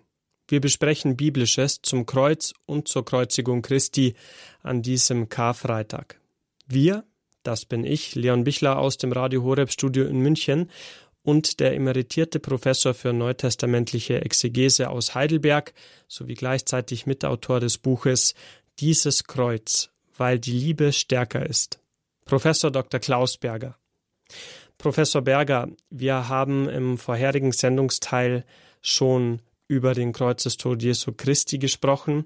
Wir 0.50 0.60
besprechen 0.60 1.16
Biblisches 1.16 1.82
zum 1.82 2.06
Kreuz 2.06 2.54
und 2.66 2.90
zur 2.90 3.06
Kreuzigung 3.06 3.62
Christi 3.62 4.16
an 4.62 4.82
diesem 4.82 5.30
Karfreitag. 5.30 6.20
Wir, 6.68 7.06
das 7.44 7.64
bin 7.64 7.86
ich, 7.86 8.14
Leon 8.16 8.44
Bichler 8.44 8.78
aus 8.78 8.98
dem 8.98 9.14
Radio 9.14 9.44
Horeb 9.44 9.72
Studio 9.72 10.04
in 10.06 10.20
München 10.20 10.70
und 11.24 11.62
der 11.62 11.74
emeritierte 11.74 12.42
Professor 12.42 12.94
für 12.94 13.14
neutestamentliche 13.14 14.22
Exegese 14.22 14.90
aus 14.90 15.16
Heidelberg 15.16 15.74
sowie 16.10 16.34
gleichzeitig 16.34 17.06
Mitautor 17.06 17.62
des 17.62 17.78
Buches 17.78 18.36
Dieses 18.80 19.24
Kreuz, 19.24 19.92
weil 20.18 20.40
die 20.40 20.52
Liebe 20.52 20.92
stärker 20.92 21.46
ist. 21.46 21.80
Professor 22.26 22.70
Dr. 22.70 23.00
Klaus 23.00 23.38
Berger. 23.38 23.79
Professor 24.78 25.22
Berger, 25.22 25.68
wir 25.90 26.30
haben 26.30 26.70
im 26.70 26.98
vorherigen 26.98 27.52
Sendungsteil 27.52 28.46
schon 28.82 29.42
über 29.68 29.94
den 29.94 30.14
Kreuzestod 30.14 30.82
Jesu 30.82 31.12
Christi 31.16 31.60
gesprochen 31.60 32.26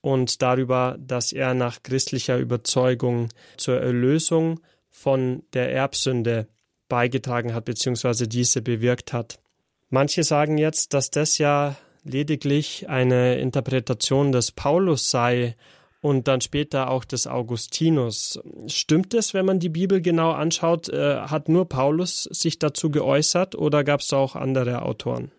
und 0.00 0.42
darüber, 0.42 0.96
dass 1.00 1.32
er 1.32 1.54
nach 1.54 1.82
christlicher 1.82 2.38
Überzeugung 2.38 3.28
zur 3.56 3.80
Erlösung 3.80 4.60
von 4.90 5.42
der 5.54 5.72
Erbsünde 5.72 6.46
beigetragen 6.88 7.54
hat 7.54 7.64
bzw. 7.64 8.26
diese 8.26 8.60
bewirkt 8.60 9.12
hat. 9.12 9.40
Manche 9.88 10.22
sagen 10.22 10.58
jetzt, 10.58 10.92
dass 10.92 11.10
das 11.10 11.38
ja 11.38 11.76
lediglich 12.04 12.88
eine 12.88 13.38
Interpretation 13.38 14.30
des 14.30 14.52
Paulus 14.52 15.10
sei 15.10 15.56
und 16.04 16.28
dann 16.28 16.42
später 16.42 16.90
auch 16.90 17.06
des 17.06 17.26
Augustinus. 17.26 18.38
Stimmt 18.68 19.14
es, 19.14 19.32
wenn 19.32 19.46
man 19.46 19.58
die 19.58 19.70
Bibel 19.70 20.02
genau 20.02 20.32
anschaut? 20.32 20.90
Äh, 20.90 21.32
hat 21.32 21.48
nur 21.48 21.66
Paulus 21.66 22.24
sich 22.24 22.58
dazu 22.58 22.90
geäußert 22.90 23.54
oder 23.54 23.84
gab 23.84 24.00
es 24.00 24.12
auch 24.12 24.36
andere 24.36 24.82
Autoren? 24.82 25.32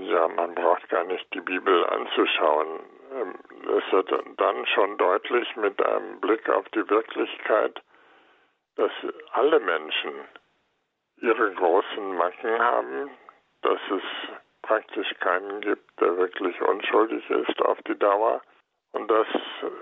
Ja, 0.00 0.28
man 0.28 0.54
braucht 0.54 0.88
gar 0.90 1.02
nicht 1.06 1.26
die 1.34 1.40
Bibel 1.40 1.84
anzuschauen. 1.86 2.68
Ähm, 3.20 3.34
es 3.78 3.92
wird 3.92 4.12
dann 4.36 4.66
schon 4.66 4.96
deutlich 4.96 5.48
mit 5.56 5.84
einem 5.84 6.20
Blick 6.20 6.48
auf 6.50 6.66
die 6.68 6.88
Wirklichkeit, 6.88 7.82
dass 8.76 8.92
alle 9.32 9.58
Menschen 9.58 10.12
ihre 11.20 11.50
großen 11.52 12.16
Macken 12.16 12.60
haben, 12.60 13.10
dass 13.62 13.80
es 13.90 14.02
praktisch 14.62 15.12
keinen 15.18 15.60
gibt, 15.62 16.00
der 16.00 16.16
wirklich 16.16 16.60
unschuldig 16.60 17.28
ist 17.28 17.60
auf 17.60 17.78
die 17.88 17.98
Dauer 17.98 18.40
und 18.96 19.10
das 19.10 19.26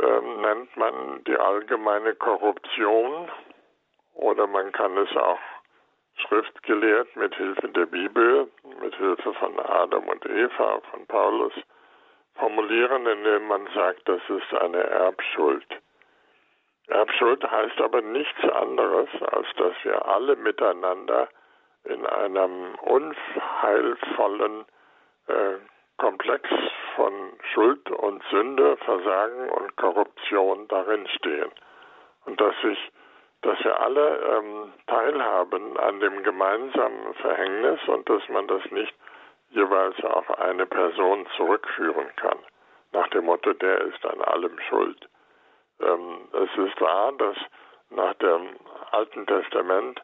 ähm, 0.03 0.41
nennt 0.41 0.77
man 0.77 1.23
die 1.25 1.37
allgemeine 1.37 2.17
Korruption 2.17 3.31
oder 4.15 4.49
man 4.49 4.73
kann 4.73 4.97
es 4.99 5.17
auch 5.17 5.39
schriftgelehrt 6.17 7.15
mit 7.15 7.33
Hilfe 7.37 7.69
der 7.69 7.87
Bibel, 7.87 8.51
mit 8.83 8.95
Hilfe 8.97 9.33
von 9.35 9.59
Adam 9.61 10.09
und 10.09 10.27
Eva, 10.27 10.81
von 10.91 11.07
Paulus 11.07 11.53
formulieren, 12.35 13.07
indem 13.07 13.47
man 13.47 13.69
sagt, 13.73 14.09
das 14.09 14.21
ist 14.29 14.53
eine 14.61 14.83
Erbschuld. 14.83 15.67
Erbschuld 16.89 17.49
heißt 17.49 17.81
aber 17.81 18.03
nichts 18.03 18.43
anderes, 18.43 19.09
als 19.31 19.47
dass 19.57 19.75
wir 19.85 20.05
alle 20.07 20.35
miteinander 20.35 21.29
in 21.85 22.05
einem 22.05 22.75
unheilvollen 22.83 24.65
äh, 25.29 25.55
Komplex 25.99 26.49
von 26.97 27.13
Schuld 27.53 27.91
und 27.91 28.23
Sünde, 28.31 28.77
Versagen 28.79 29.51
und 29.51 29.77
Korruption 29.77 30.69
darin 30.69 31.07
stehen. 31.09 31.51
Und 32.27 32.41
dass 32.41 32.55
ich, 32.65 32.93
dass 33.43 33.63
wir 33.63 33.81
alle 33.81 34.19
ähm, 34.19 34.73
teilhaben 34.87 35.77
an 35.79 36.01
dem 36.01 36.23
gemeinsamen 36.23 37.15
Verhängnis 37.15 37.81
und 37.89 38.09
dass 38.09 38.27
man 38.29 38.47
das 38.47 38.63
nicht 38.71 38.95
jeweils 39.51 40.03
auf 40.05 40.39
eine 40.39 40.67
Person 40.67 41.27
zurückführen 41.37 42.09
kann, 42.17 42.39
nach 42.93 43.09
dem 43.09 43.25
Motto, 43.27 43.53
der 43.53 43.83
ist 43.83 44.05
an 44.07 44.21
allem 44.23 44.59
schuld. 44.69 45.09
Ähm, 45.81 46.29
es 46.33 46.65
ist 46.65 46.81
wahr, 46.81 47.13
dass 47.13 47.37
nach 47.91 48.15
dem 48.15 48.57
Alten 48.93 49.27
Testament 49.27 50.01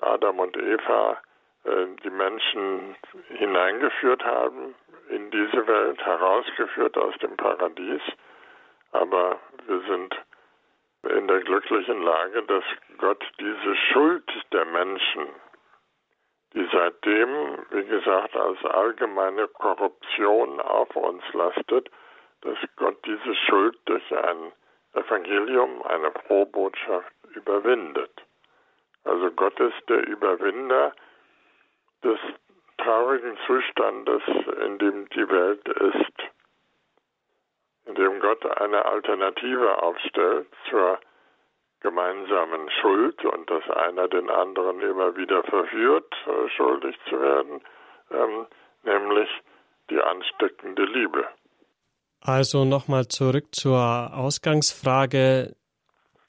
Adam 0.00 0.40
und 0.40 0.56
Eva 0.56 1.20
die 1.64 2.10
Menschen 2.10 2.96
hineingeführt 3.28 4.24
haben 4.24 4.74
in 5.10 5.30
diese 5.30 5.66
Welt, 5.66 6.04
herausgeführt 6.04 6.96
aus 6.96 7.16
dem 7.18 7.36
Paradies. 7.36 8.00
Aber 8.92 9.38
wir 9.66 9.80
sind 9.80 10.14
in 11.02 11.28
der 11.28 11.40
glücklichen 11.40 12.02
Lage, 12.02 12.42
dass 12.44 12.64
Gott 12.98 13.24
diese 13.38 13.76
Schuld 13.76 14.30
der 14.52 14.64
Menschen, 14.66 15.28
die 16.54 16.68
seitdem, 16.72 17.58
wie 17.70 17.84
gesagt, 17.84 18.36
als 18.36 18.64
allgemeine 18.64 19.48
Korruption 19.48 20.60
auf 20.60 20.94
uns 20.96 21.22
lastet, 21.32 21.90
dass 22.42 22.58
Gott 22.76 22.98
diese 23.04 23.34
Schuld 23.34 23.78
durch 23.84 24.12
ein 24.12 24.52
Evangelium, 24.94 25.82
eine 25.82 26.10
Frohbotschaft 26.26 27.12
überwindet. 27.34 28.10
Also 29.04 29.30
Gott 29.30 29.58
ist 29.60 29.88
der 29.88 30.06
Überwinder 30.06 30.92
des 32.02 32.18
traurigen 32.78 33.36
Zustandes, 33.46 34.22
in 34.66 34.78
dem 34.78 35.08
die 35.10 35.28
Welt 35.28 35.68
ist, 35.68 36.30
in 37.86 37.94
dem 37.94 38.20
Gott 38.20 38.44
eine 38.60 38.84
Alternative 38.84 39.82
aufstellt 39.82 40.46
zur 40.68 40.98
gemeinsamen 41.80 42.70
Schuld 42.80 43.24
und 43.24 43.48
dass 43.50 43.68
einer 43.70 44.08
den 44.08 44.28
anderen 44.28 44.80
immer 44.80 45.16
wieder 45.16 45.42
verführt, 45.44 46.12
äh, 46.26 46.48
schuldig 46.50 46.96
zu 47.08 47.20
werden, 47.20 47.60
ähm, 48.10 48.46
nämlich 48.84 49.28
die 49.88 50.00
ansteckende 50.00 50.84
Liebe. 50.84 51.26
Also 52.20 52.64
nochmal 52.64 53.08
zurück 53.08 53.46
zur 53.52 54.10
Ausgangsfrage. 54.14 55.56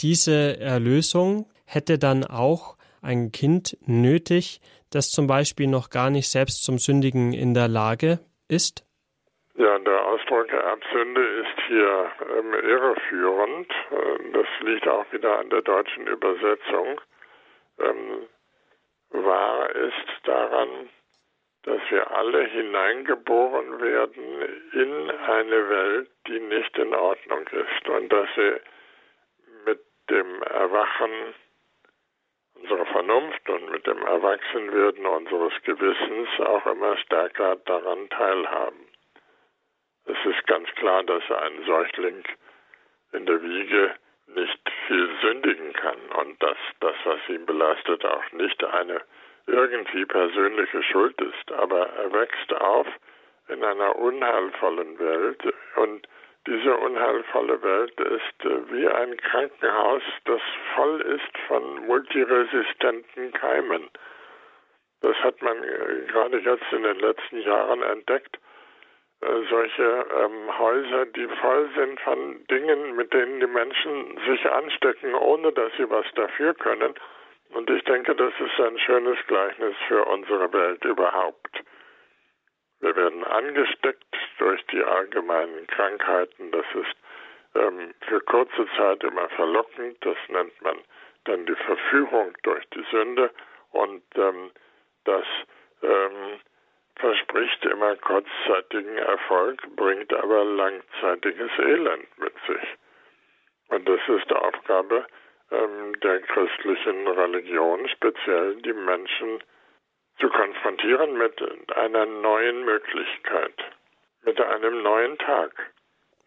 Diese 0.01 0.57
Erlösung 0.59 1.47
hätte 1.65 1.99
dann 1.99 2.23
auch 2.23 2.77
ein 3.01 3.31
Kind 3.31 3.77
nötig, 3.85 4.61
das 4.91 5.09
zum 5.09 5.27
Beispiel 5.27 5.67
noch 5.67 5.89
gar 5.89 6.09
nicht 6.09 6.29
selbst 6.29 6.63
zum 6.63 6.77
Sündigen 6.77 7.33
in 7.33 7.53
der 7.53 7.67
Lage 7.67 8.19
ist? 8.47 8.85
Ja, 9.55 9.77
der 9.79 10.05
Ausdruck 10.05 10.51
Erbsünde 10.51 11.21
ist 11.21 11.67
hier 11.67 12.11
ähm, 12.37 12.53
irreführend. 12.53 13.69
Äh, 13.91 14.31
das 14.33 14.47
liegt 14.61 14.87
auch 14.87 15.05
wieder 15.11 15.39
an 15.39 15.49
der 15.49 15.61
deutschen 15.61 16.07
Übersetzung. 16.07 17.01
Ähm, 17.79 18.27
wahr 19.09 19.69
ist 19.75 20.07
daran, 20.23 20.89
dass 21.63 21.81
wir 21.89 22.09
alle 22.11 22.43
hineingeboren 22.45 23.81
werden 23.81 24.23
in 24.73 25.11
eine 25.11 25.69
Welt, 25.69 26.09
die 26.27 26.39
nicht 26.39 26.77
in 26.77 26.93
Ordnung 26.95 27.47
ist 27.47 27.89
und 27.89 28.11
dass 28.11 28.27
wir 28.35 28.61
mit 29.65 29.79
dem 30.09 30.41
Erwachen 30.43 31.11
unserer 32.61 32.85
Vernunft 32.85 33.49
und 33.49 33.71
mit 33.71 33.85
dem 33.87 34.01
Erwachsenwerden 34.03 35.05
unseres 35.05 35.53
Gewissens 35.63 36.29
auch 36.39 36.65
immer 36.65 36.97
stärker 36.97 37.55
daran 37.65 38.09
teilhaben. 38.09 38.87
Es 40.05 40.17
ist 40.25 40.45
ganz 40.47 40.69
klar, 40.75 41.03
dass 41.03 41.23
ein 41.31 41.63
Säugling 41.65 42.23
in 43.13 43.25
der 43.25 43.41
Wiege 43.41 43.95
nicht 44.27 44.71
viel 44.87 45.09
sündigen 45.21 45.73
kann 45.73 45.99
und 46.19 46.41
dass 46.41 46.57
das, 46.79 46.95
was 47.03 47.19
ihn 47.29 47.45
belastet, 47.45 48.05
auch 48.05 48.31
nicht 48.31 48.63
eine 48.63 49.01
irgendwie 49.47 50.05
persönliche 50.05 50.83
Schuld 50.83 51.19
ist, 51.21 51.51
aber 51.51 51.87
er 51.87 52.13
wächst 52.13 52.53
auf 52.53 52.87
in 53.47 53.63
einer 53.63 53.95
unheilvollen 53.95 54.99
Welt 54.99 55.53
und 55.75 56.07
diese 56.47 56.75
unheilvolle 56.75 57.61
Welt 57.61 57.99
ist 57.99 58.45
äh, 58.45 58.71
wie 58.71 58.87
ein 58.87 59.17
Krankenhaus, 59.17 60.03
das 60.25 60.41
voll 60.75 61.01
ist 61.01 61.37
von 61.47 61.85
multiresistenten 61.87 63.31
Keimen. 63.33 63.89
Das 65.01 65.15
hat 65.17 65.41
man 65.41 65.63
äh, 65.63 66.05
gerade 66.07 66.39
jetzt 66.39 66.71
in 66.71 66.83
den 66.83 66.99
letzten 66.99 67.41
Jahren 67.41 67.83
entdeckt. 67.83 68.39
Äh, 69.21 69.27
solche 69.49 69.83
ähm, 69.83 70.57
Häuser, 70.57 71.05
die 71.07 71.27
voll 71.41 71.69
sind 71.75 71.99
von 72.01 72.45
Dingen, 72.47 72.95
mit 72.95 73.13
denen 73.13 73.39
die 73.39 73.47
Menschen 73.47 74.19
sich 74.27 74.49
anstecken, 74.49 75.13
ohne 75.15 75.51
dass 75.51 75.71
sie 75.77 75.89
was 75.89 76.05
dafür 76.15 76.53
können 76.53 76.95
und 77.53 77.69
ich 77.69 77.83
denke, 77.83 78.15
das 78.15 78.33
ist 78.39 78.59
ein 78.59 78.79
schönes 78.79 79.17
Gleichnis 79.27 79.75
für 79.87 80.05
unsere 80.05 80.51
Welt 80.53 80.83
überhaupt. 80.85 81.63
Wir 82.81 82.95
werden 82.95 83.23
angesteckt 83.23 84.15
durch 84.39 84.65
die 84.67 84.83
allgemeinen 84.83 85.67
Krankheiten. 85.67 86.51
Das 86.51 86.65
ist 86.73 86.95
ähm, 87.55 87.93
für 88.07 88.19
kurze 88.21 88.67
Zeit 88.75 89.03
immer 89.03 89.29
verlockend. 89.29 89.97
Das 90.01 90.17
nennt 90.29 90.59
man 90.61 90.77
dann 91.25 91.45
die 91.45 91.55
Verführung 91.55 92.33
durch 92.43 92.67
die 92.69 92.83
Sünde. 92.91 93.31
Und 93.71 94.03
ähm, 94.15 94.51
das 95.05 95.25
ähm, 95.83 96.39
verspricht 96.95 97.65
immer 97.65 97.95
kurzzeitigen 97.97 98.97
Erfolg, 98.97 99.61
bringt 99.75 100.13
aber 100.13 100.43
langzeitiges 100.43 101.51
Elend 101.59 102.07
mit 102.17 102.33
sich. 102.47 102.67
Und 103.69 103.87
das 103.87 103.99
ist 104.07 104.29
die 104.29 104.35
Aufgabe 104.35 105.05
ähm, 105.51 105.99
der 106.01 106.19
christlichen 106.21 107.07
Religion, 107.07 107.87
speziell 107.89 108.55
die 108.57 108.73
Menschen 108.73 109.43
zu 110.19 110.29
konfrontieren 110.29 111.17
mit 111.17 111.41
einer 111.75 112.05
neuen 112.05 112.63
Möglichkeit, 112.65 113.55
mit 114.23 114.39
einem 114.39 114.83
neuen 114.83 115.17
Tag. 115.17 115.51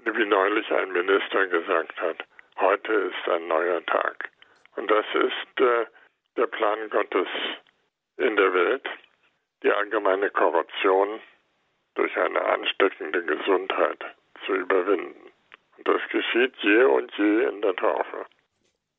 Wie 0.04 0.26
neulich 0.26 0.70
ein 0.70 0.92
Minister 0.92 1.46
gesagt 1.46 2.00
hat, 2.00 2.18
heute 2.58 2.92
ist 2.92 3.28
ein 3.28 3.48
neuer 3.48 3.84
Tag. 3.86 4.30
Und 4.76 4.90
das 4.90 5.06
ist 5.14 5.60
äh, 5.60 5.86
der 6.36 6.46
Plan 6.46 6.90
Gottes 6.90 7.28
in 8.16 8.36
der 8.36 8.52
Welt, 8.52 8.86
die 9.62 9.70
allgemeine 9.70 10.30
Korruption 10.30 11.20
durch 11.94 12.16
eine 12.16 12.42
ansteckende 12.42 13.24
Gesundheit 13.24 14.04
zu 14.44 14.54
überwinden. 14.54 15.32
Und 15.76 15.88
das 15.88 16.00
geschieht 16.10 16.54
je 16.58 16.84
und 16.84 17.12
je 17.16 17.44
in 17.44 17.62
der 17.62 17.74
Taufe. 17.76 18.26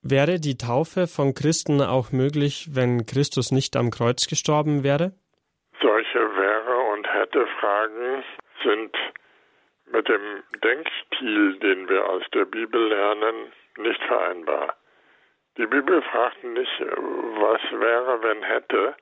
Wäre 0.08 0.38
die 0.40 0.56
Taufe 0.56 1.08
von 1.08 1.34
Christen 1.34 1.82
auch 1.82 2.12
möglich, 2.12 2.70
wenn 2.76 3.08
Christus 3.08 3.52
nicht 3.52 3.76
am 3.76 3.90
Kreuz 3.90 4.28
gestorben 4.28 4.84
wäre? 4.84 5.14
Solche 5.82 6.20
wäre 6.38 6.78
und 6.94 7.12
hätte 7.12 7.48
Fragen 7.60 8.24
sind 8.62 8.96
mit 9.92 10.08
dem 10.08 10.44
Denkstil, 10.64 11.58
den 11.58 11.90
wir 11.90 12.08
aus 12.08 12.22
der 12.36 12.46
Bibel 12.46 12.88
lernen, 12.88 13.52
nicht 13.80 14.00
vereinbar. 14.04 14.76
Die 15.58 15.66
Bibel 15.66 16.04
fragt 16.04 16.44
nicht, 16.44 16.80
was 17.42 17.62
wäre, 17.72 18.22
wenn 18.22 18.44
hätte, 18.44 18.96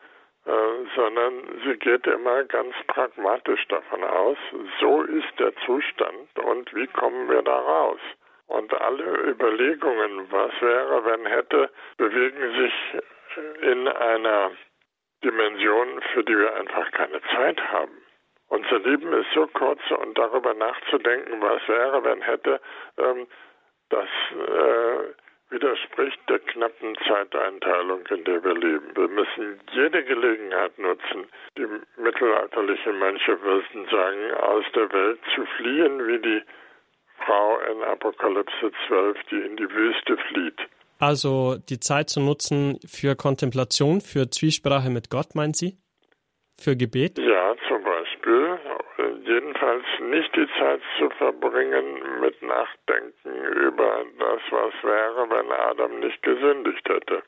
äh, 0.46 0.52
sondern 0.96 1.34
sie 1.66 1.80
geht 1.80 2.08
immer 2.08 2.46
ganz 2.46 2.76
pragmatisch 2.88 3.68
davon 3.68 4.06
aus, 4.06 4.38
so 4.80 5.02
ist 5.02 5.38
der 5.38 5.54
Zustand 5.66 6.40
und 6.40 6.74
wie 6.74 6.88
kommen 6.88 7.28
wir 7.28 7.42
da 7.42 7.60
raus? 7.60 8.00
Und 8.48 8.74
alle 8.74 9.30
Überlegungen, 9.30 10.32
was 10.32 10.52
wäre, 10.62 11.06
wenn 11.06 11.26
hätte, 11.26 11.70
bewegen 11.98 12.54
sich 12.56 12.74
in 13.62 13.88
einer 13.88 14.52
Dimension, 15.24 16.02
für 16.14 16.24
die 16.24 16.38
wir 16.38 16.56
einfach 16.56 16.92
keine 16.92 17.22
Zeit 17.34 17.60
haben. 17.72 18.04
Unser 18.50 18.80
Leben 18.80 19.12
ist 19.14 19.32
so 19.34 19.48
kurz 19.48 19.80
und 19.90 20.18
darüber 20.18 20.54
nachzudenken, 20.54 21.42
was 21.42 21.68
wäre, 21.68 22.04
wenn 22.04 22.22
hätte, 22.22 22.62
ähm, 22.98 23.28
das 23.90 24.08
äh, 24.32 25.14
widerspricht 25.50 26.20
der 26.30 26.40
knappen 26.40 26.96
Zeiteinteilung, 27.08 28.06
in 28.08 28.24
der 28.26 28.44
wir 28.44 28.56
leben. 28.56 28.96
Wir 28.96 29.08
müssen 29.08 29.60
jede 29.72 30.04
Gelegenheit 30.04 30.78
nutzen. 30.78 31.28
Die 31.58 31.68
mittelalterlichen 31.98 33.00
Mönche 33.00 33.42
würden 33.42 33.88
sagen, 33.90 34.34
aus 34.34 34.66
der 34.76 34.92
Welt 34.92 35.20
zu 35.34 35.46
fliehen, 35.58 36.08
wie 36.08 36.20
die 36.20 36.42
Frau 37.26 37.60
in 37.72 37.84
Apokalypse 37.84 38.72
12, 38.88 39.18
die 39.32 39.40
in 39.40 39.58
die 39.58 39.70
Wüste 39.70 40.18
flieht. 40.30 40.60
Also 41.00 41.58
die 41.70 41.80
Zeit 41.80 42.10
zu 42.10 42.22
nutzen 42.22 42.80
für 42.86 43.16
Kontemplation, 43.16 44.02
für 44.02 44.30
Zwiesprache 44.30 44.90
mit 44.90 45.10
Gott, 45.10 45.36
meint 45.36 45.56
sie? 45.56 45.78
Für 46.60 46.76
Gebet? 46.76 47.18
Ja, 47.20 47.56
zum 47.68 47.84
Beispiel. 47.84 48.60
jedenfalls 49.26 49.86
nicht 50.00 50.36
die 50.36 50.48
Zeit 50.60 50.82
zu 50.98 51.10
verbringen 51.12 52.20
mit 52.22 52.42
Nachdenken 52.42 53.34
über 53.68 54.06
das, 54.20 54.42
was 54.52 54.74
wäre, 54.84 55.30
wenn 55.30 55.52
Adam 55.52 56.00
nicht 56.00 56.22
gesündigt 56.22 56.88
hätte. 56.88 57.24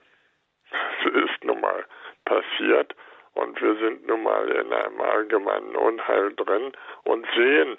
Das 0.72 1.14
ist 1.14 1.44
nun 1.44 1.62
mal 1.62 1.86
passiert 2.26 2.96
und 3.34 3.62
wir 3.62 3.76
sind 3.78 4.08
nun 4.08 4.24
mal 4.24 4.48
in 4.50 4.72
einem 4.72 5.02
allgemeinen 5.02 5.76
Unheil 5.76 6.34
drin 6.36 6.72
und 7.04 7.26
sehen 7.36 7.78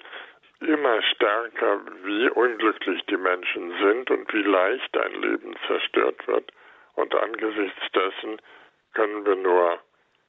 immer 0.61 1.01
stärker, 1.15 1.81
wie 2.03 2.29
unglücklich 2.29 3.01
die 3.09 3.17
Menschen 3.17 3.73
sind 3.81 4.09
und 4.09 4.33
wie 4.33 4.43
leicht 4.43 4.97
ein 4.97 5.21
Leben 5.21 5.55
zerstört 5.67 6.27
wird. 6.27 6.51
Und 6.95 7.13
angesichts 7.13 7.81
dessen 7.93 8.41
können 8.93 9.25
wir 9.25 9.35
nur 9.35 9.79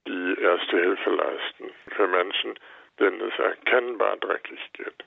die 0.06 0.40
erste 0.40 0.78
Hilfe 0.78 1.10
leisten 1.10 1.70
für 1.96 2.06
Menschen, 2.08 2.58
denen 3.00 3.20
es 3.20 3.38
erkennbar 3.38 4.16
dreckig 4.18 4.60
geht. 4.74 5.04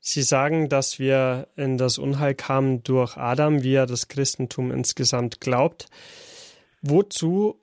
Sie 0.00 0.22
sagen, 0.22 0.68
dass 0.68 0.98
wir 0.98 1.48
in 1.56 1.78
das 1.78 1.98
Unheil 1.98 2.34
kamen 2.34 2.82
durch 2.82 3.16
Adam, 3.16 3.62
wie 3.62 3.74
er 3.74 3.86
das 3.86 4.08
Christentum 4.08 4.70
insgesamt 4.70 5.40
glaubt. 5.40 5.86
Wozu, 6.82 7.58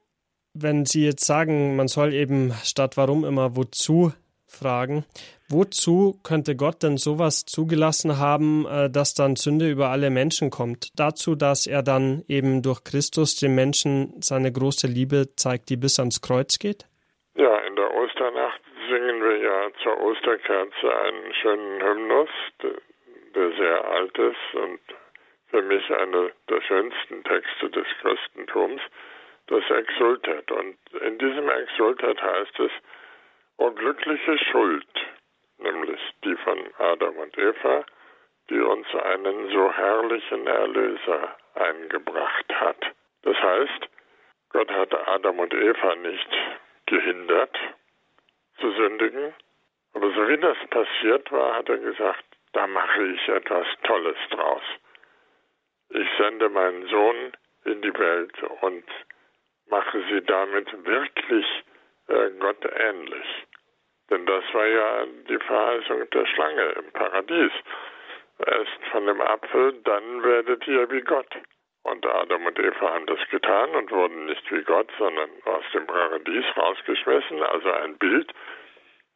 wenn 0.54 0.86
Sie 0.86 1.06
jetzt 1.06 1.26
sagen, 1.26 1.76
man 1.76 1.88
soll 1.88 2.14
eben 2.14 2.52
statt 2.64 2.98
warum 2.98 3.26
immer 3.26 3.56
wozu 3.56 4.14
fragen, 4.52 5.06
wozu 5.50 6.20
könnte 6.24 6.56
Gott 6.56 6.84
denn 6.84 6.98
sowas 6.98 7.46
zugelassen 7.46 8.20
haben, 8.20 8.66
äh, 8.66 8.90
dass 8.90 9.14
dann 9.14 9.36
Sünde 9.36 9.70
über 9.70 9.90
alle 9.90 10.10
Menschen 10.10 10.50
kommt? 10.50 10.88
Dazu, 11.00 11.36
dass 11.36 11.68
er 11.68 11.84
dann 11.84 12.24
eben 12.28 12.62
durch 12.62 12.84
Christus 12.84 13.36
den 13.36 13.56
Menschen 13.56 14.22
seine 14.22 14.52
große 14.52 14.88
Liebe 14.88 15.36
zeigt, 15.36 15.70
die 15.70 15.78
bis 15.78 16.00
ans 16.00 16.22
Kreuz 16.22 16.60
geht? 16.60 16.86
Ja, 17.36 17.58
in 17.60 17.76
der 17.76 17.94
Osternacht 17.94 18.62
singen 18.90 19.22
wir 19.22 19.38
ja 19.38 19.70
zur 19.84 20.00
Osterkerze 20.02 20.96
einen 21.06 21.34
schönen 21.42 21.82
Hymnus, 21.82 22.30
der 23.34 23.52
sehr 23.58 23.86
alt 23.92 24.18
ist 24.18 24.56
und 24.56 24.80
für 25.52 25.62
mich 25.62 25.90
einer 25.92 26.30
der 26.50 26.62
schönsten 26.62 27.24
Texte 27.24 27.70
des 27.70 27.86
Christentums, 28.02 28.82
das 29.48 29.64
Exultet. 29.70 30.50
Und 30.52 30.78
in 31.06 31.18
diesem 31.20 31.50
Exultet 31.50 32.22
heißt 32.22 32.60
es, 32.60 32.72
Glückliche 33.70 34.38
Schuld, 34.52 34.88
nämlich 35.60 36.00
die 36.24 36.36
von 36.38 36.58
Adam 36.80 37.16
und 37.18 37.38
Eva, 37.38 37.86
die 38.50 38.60
uns 38.60 38.88
einen 38.96 39.50
so 39.52 39.72
herrlichen 39.72 40.48
Erlöser 40.48 41.36
eingebracht 41.54 42.54
hat. 42.54 42.78
Das 43.22 43.38
heißt, 43.38 43.90
Gott 44.50 44.72
hat 44.72 44.94
Adam 45.08 45.40
und 45.40 45.54
Eva 45.54 45.96
nicht 45.96 46.30
gehindert, 46.88 47.58
zu 48.60 48.72
sündigen. 48.72 49.34
Aber 49.94 50.12
so 50.12 50.28
wie 50.28 50.38
das 50.38 50.58
passiert 50.70 51.32
war, 51.32 51.56
hat 51.56 51.70
er 51.70 51.78
gesagt, 51.78 52.24
da 52.54 52.68
mache 52.68 53.04
ich 53.04 53.28
etwas 53.30 53.68
Tolles 53.84 54.18
draus. 54.30 54.64
Ich 55.90 56.08
sende 56.18 56.50
meinen 56.50 56.88
Sohn 56.88 57.32
in 57.66 57.82
die 57.82 57.94
Welt 57.98 58.44
und 58.62 58.86
mache 59.70 60.04
sie 60.10 60.22
damit 60.22 60.86
wirklich 60.86 61.46
äh, 62.08 62.30
Gott 62.40 62.66
ähnlich. 62.66 63.48
Denn 64.12 64.26
das 64.26 64.44
war 64.54 64.68
ja 64.68 65.06
die 65.30 65.40
Verheißung 65.40 66.10
der 66.10 66.26
Schlange 66.26 66.64
im 66.72 66.92
Paradies. 66.92 67.52
Erst 68.46 68.86
von 68.92 69.06
dem 69.08 69.22
Apfel, 69.22 69.74
dann 69.84 70.24
werdet 70.24 70.68
ihr 70.68 70.92
wie 70.92 71.02
Gott. 71.02 71.34
Und 71.84 72.06
Adam 72.06 72.46
und 72.46 72.60
Eva 72.60 72.94
haben 72.94 73.06
das 73.06 73.20
getan 73.30 73.70
und 73.72 73.90
wurden 73.90 74.26
nicht 74.26 74.52
wie 74.52 74.64
Gott, 74.64 74.92
sondern 75.00 75.30
aus 75.46 75.64
dem 75.74 75.88
Paradies 75.88 76.46
rausgeschmissen. 76.58 77.42
Also 77.42 77.72
ein 77.72 77.98
Bild 77.98 78.32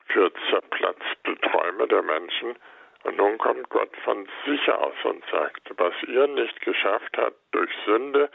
für 0.08 0.32
zerplatzte 0.50 1.36
Träume 1.42 1.88
der 1.88 2.02
Menschen. 2.02 2.56
Und 3.04 3.18
nun 3.18 3.38
kommt 3.38 3.70
Gott 3.70 3.96
von 4.04 4.28
sich 4.46 4.72
aus 4.72 4.96
und 5.04 5.24
sagt, 5.30 5.62
was 5.78 5.94
ihr 6.08 6.26
nicht 6.28 6.62
geschafft 6.62 7.18
habt 7.18 7.38
durch 7.52 7.70
Sünde, 7.86 8.30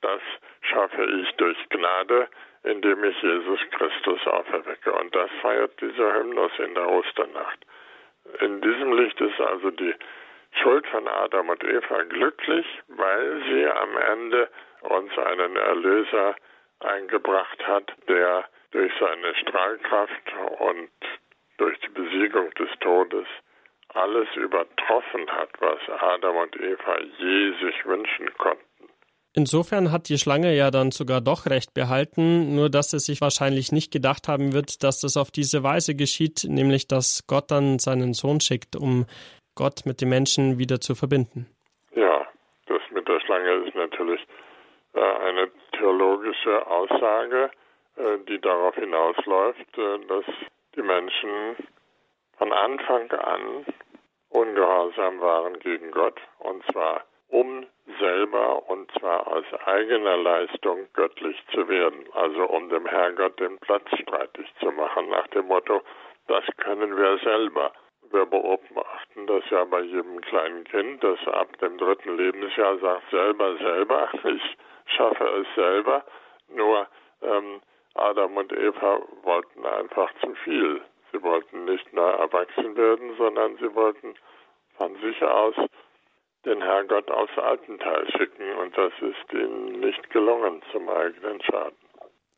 das 0.00 0.20
schaffe 0.62 1.04
ich 1.04 1.30
durch 1.36 1.58
Gnade, 1.68 2.28
indem 2.66 3.04
ich 3.04 3.22
Jesus 3.22 3.60
Christus 3.70 4.26
auferwecke. 4.26 4.92
Und 4.92 5.14
das 5.14 5.30
feiert 5.40 5.80
dieser 5.80 6.14
Hymnus 6.14 6.52
in 6.58 6.74
der 6.74 6.88
Osternacht. 6.88 7.58
In 8.40 8.60
diesem 8.60 8.92
Licht 8.92 9.20
ist 9.20 9.40
also 9.40 9.70
die 9.70 9.94
Schuld 10.62 10.86
von 10.88 11.06
Adam 11.06 11.48
und 11.48 11.62
Eva 11.62 12.02
glücklich, 12.02 12.66
weil 12.88 13.42
sie 13.48 13.66
am 13.66 13.96
Ende 13.96 14.48
uns 14.80 15.16
einen 15.16 15.56
Erlöser 15.56 16.34
eingebracht 16.80 17.66
hat, 17.66 17.92
der 18.08 18.44
durch 18.72 18.92
seine 18.98 19.34
Strahlkraft 19.36 20.32
und 20.58 20.90
durch 21.58 21.78
die 21.80 21.88
Besiegung 21.88 22.50
des 22.54 22.70
Todes 22.80 23.26
alles 23.94 24.28
übertroffen 24.34 25.30
hat, 25.30 25.50
was 25.60 25.78
Adam 26.00 26.36
und 26.36 26.56
Eva 26.60 26.98
je 27.18 27.52
sich 27.60 27.86
wünschen 27.86 28.34
konnten. 28.38 28.65
Insofern 29.38 29.92
hat 29.92 30.08
die 30.08 30.16
Schlange 30.16 30.56
ja 30.56 30.70
dann 30.70 30.92
sogar 30.92 31.20
doch 31.20 31.44
recht 31.44 31.74
behalten, 31.74 32.54
nur 32.56 32.70
dass 32.70 32.90
sie 32.90 32.98
sich 32.98 33.20
wahrscheinlich 33.20 33.70
nicht 33.70 33.92
gedacht 33.92 34.28
haben 34.28 34.54
wird, 34.54 34.82
dass 34.82 35.02
das 35.02 35.18
auf 35.18 35.30
diese 35.30 35.62
Weise 35.62 35.94
geschieht, 35.94 36.44
nämlich 36.48 36.88
dass 36.88 37.26
Gott 37.28 37.50
dann 37.50 37.78
seinen 37.78 38.14
Sohn 38.14 38.40
schickt, 38.40 38.76
um 38.76 39.04
Gott 39.54 39.84
mit 39.84 40.00
den 40.00 40.08
Menschen 40.08 40.58
wieder 40.58 40.80
zu 40.80 40.94
verbinden. 40.94 41.46
Ja, 41.94 42.26
das 42.64 42.80
mit 42.92 43.06
der 43.06 43.20
Schlange 43.20 43.66
ist 43.66 43.74
natürlich 43.74 44.22
äh, 44.94 45.00
eine 45.00 45.50
theologische 45.72 46.66
Aussage, 46.66 47.50
äh, 47.96 48.18
die 48.26 48.40
darauf 48.40 48.74
hinausläuft, 48.74 49.76
äh, 49.76 49.98
dass 50.08 50.24
die 50.76 50.82
Menschen 50.82 51.56
von 52.38 52.52
Anfang 52.54 53.10
an 53.10 53.66
ungehorsam 54.30 55.20
waren 55.20 55.58
gegen 55.58 55.90
Gott, 55.90 56.18
und 56.38 56.64
zwar 56.72 57.04
um 57.28 57.66
selber 57.98 58.68
und 58.68 58.90
zwar 58.92 59.26
aus 59.26 59.44
eigener 59.64 60.16
Leistung 60.16 60.86
göttlich 60.94 61.36
zu 61.52 61.68
werden, 61.68 62.04
also 62.12 62.44
um 62.44 62.68
dem 62.68 62.86
Herrgott 62.86 63.38
den 63.40 63.58
Platz 63.58 63.88
streitig 64.00 64.46
zu 64.60 64.70
machen, 64.72 65.08
nach 65.08 65.26
dem 65.28 65.46
Motto, 65.46 65.82
das 66.28 66.44
können 66.58 66.96
wir 66.96 67.18
selber. 67.18 67.72
Wir 68.10 68.26
beobachten 68.26 69.26
das 69.26 69.42
ja 69.50 69.64
bei 69.64 69.80
jedem 69.80 70.20
kleinen 70.20 70.64
Kind, 70.64 71.02
das 71.02 71.18
ab 71.28 71.56
dem 71.58 71.76
dritten 71.78 72.16
Lebensjahr 72.16 72.78
sagt 72.78 73.10
selber, 73.10 73.56
selber, 73.56 74.08
ich 74.24 74.56
schaffe 74.94 75.24
es 75.24 75.54
selber. 75.54 76.04
Nur 76.48 76.86
ähm, 77.22 77.60
Adam 77.94 78.36
und 78.36 78.52
Eva 78.52 79.00
wollten 79.22 79.66
einfach 79.66 80.12
zu 80.20 80.34
viel. 80.44 80.82
Sie 81.12 81.22
wollten 81.22 81.64
nicht 81.64 81.92
nur 81.92 82.10
erwachsen 82.10 82.76
werden, 82.76 83.16
sondern 83.16 83.56
sie 83.56 83.74
wollten 83.74 84.14
von 84.76 84.94
sich 85.00 85.22
aus 85.22 85.54
den 86.46 86.62
Herrgott 86.62 87.10
aus 87.10 87.28
Altenteil 87.36 88.06
schicken 88.12 88.56
und 88.62 88.76
das 88.76 88.92
ist 89.00 89.32
ihnen 89.32 89.80
nicht 89.80 90.08
gelungen 90.10 90.62
zum 90.72 90.88
eigenen 90.88 91.42
Schaden. 91.42 91.76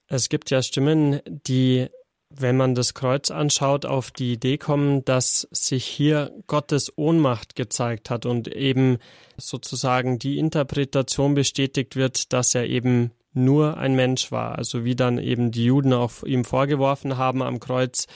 Es 0.09 0.31
gibt 0.31 0.51
ja 0.51 0.63
Stimmen, 0.63 1.21
die, 1.27 1.89
wenn 2.31 2.57
man 2.57 2.75
das 2.75 2.95
Kreuz 2.95 3.31
anschaut, 3.31 3.85
auf 3.85 4.11
die 4.11 4.33
Idee 4.33 4.57
kommen, 4.57 5.05
dass 5.05 5.43
sich 5.53 5.85
hier 5.85 6.33
Gottes 6.47 6.93
Ohnmacht 6.97 7.55
gezeigt 7.55 8.09
hat 8.09 8.25
und 8.25 8.49
eben 8.49 8.99
sozusagen 9.37 10.19
die 10.19 10.39
Interpretation 10.39 11.35
bestätigt 11.35 11.95
wird, 11.95 12.33
dass 12.33 12.55
er 12.55 12.65
eben 12.65 13.13
nur 13.35 13.77
ein 13.77 13.95
Mensch 13.95 14.33
war. 14.33 14.57
Also 14.57 14.85
wie 14.85 14.97
dann 14.97 15.19
eben 15.19 15.51
die 15.51 15.67
Juden 15.67 15.93
auf 15.93 16.23
ihm 16.27 16.47
vorgeworfen 16.47 17.19
haben 17.19 17.43
am 17.43 17.61
Kreuz, 17.61 18.07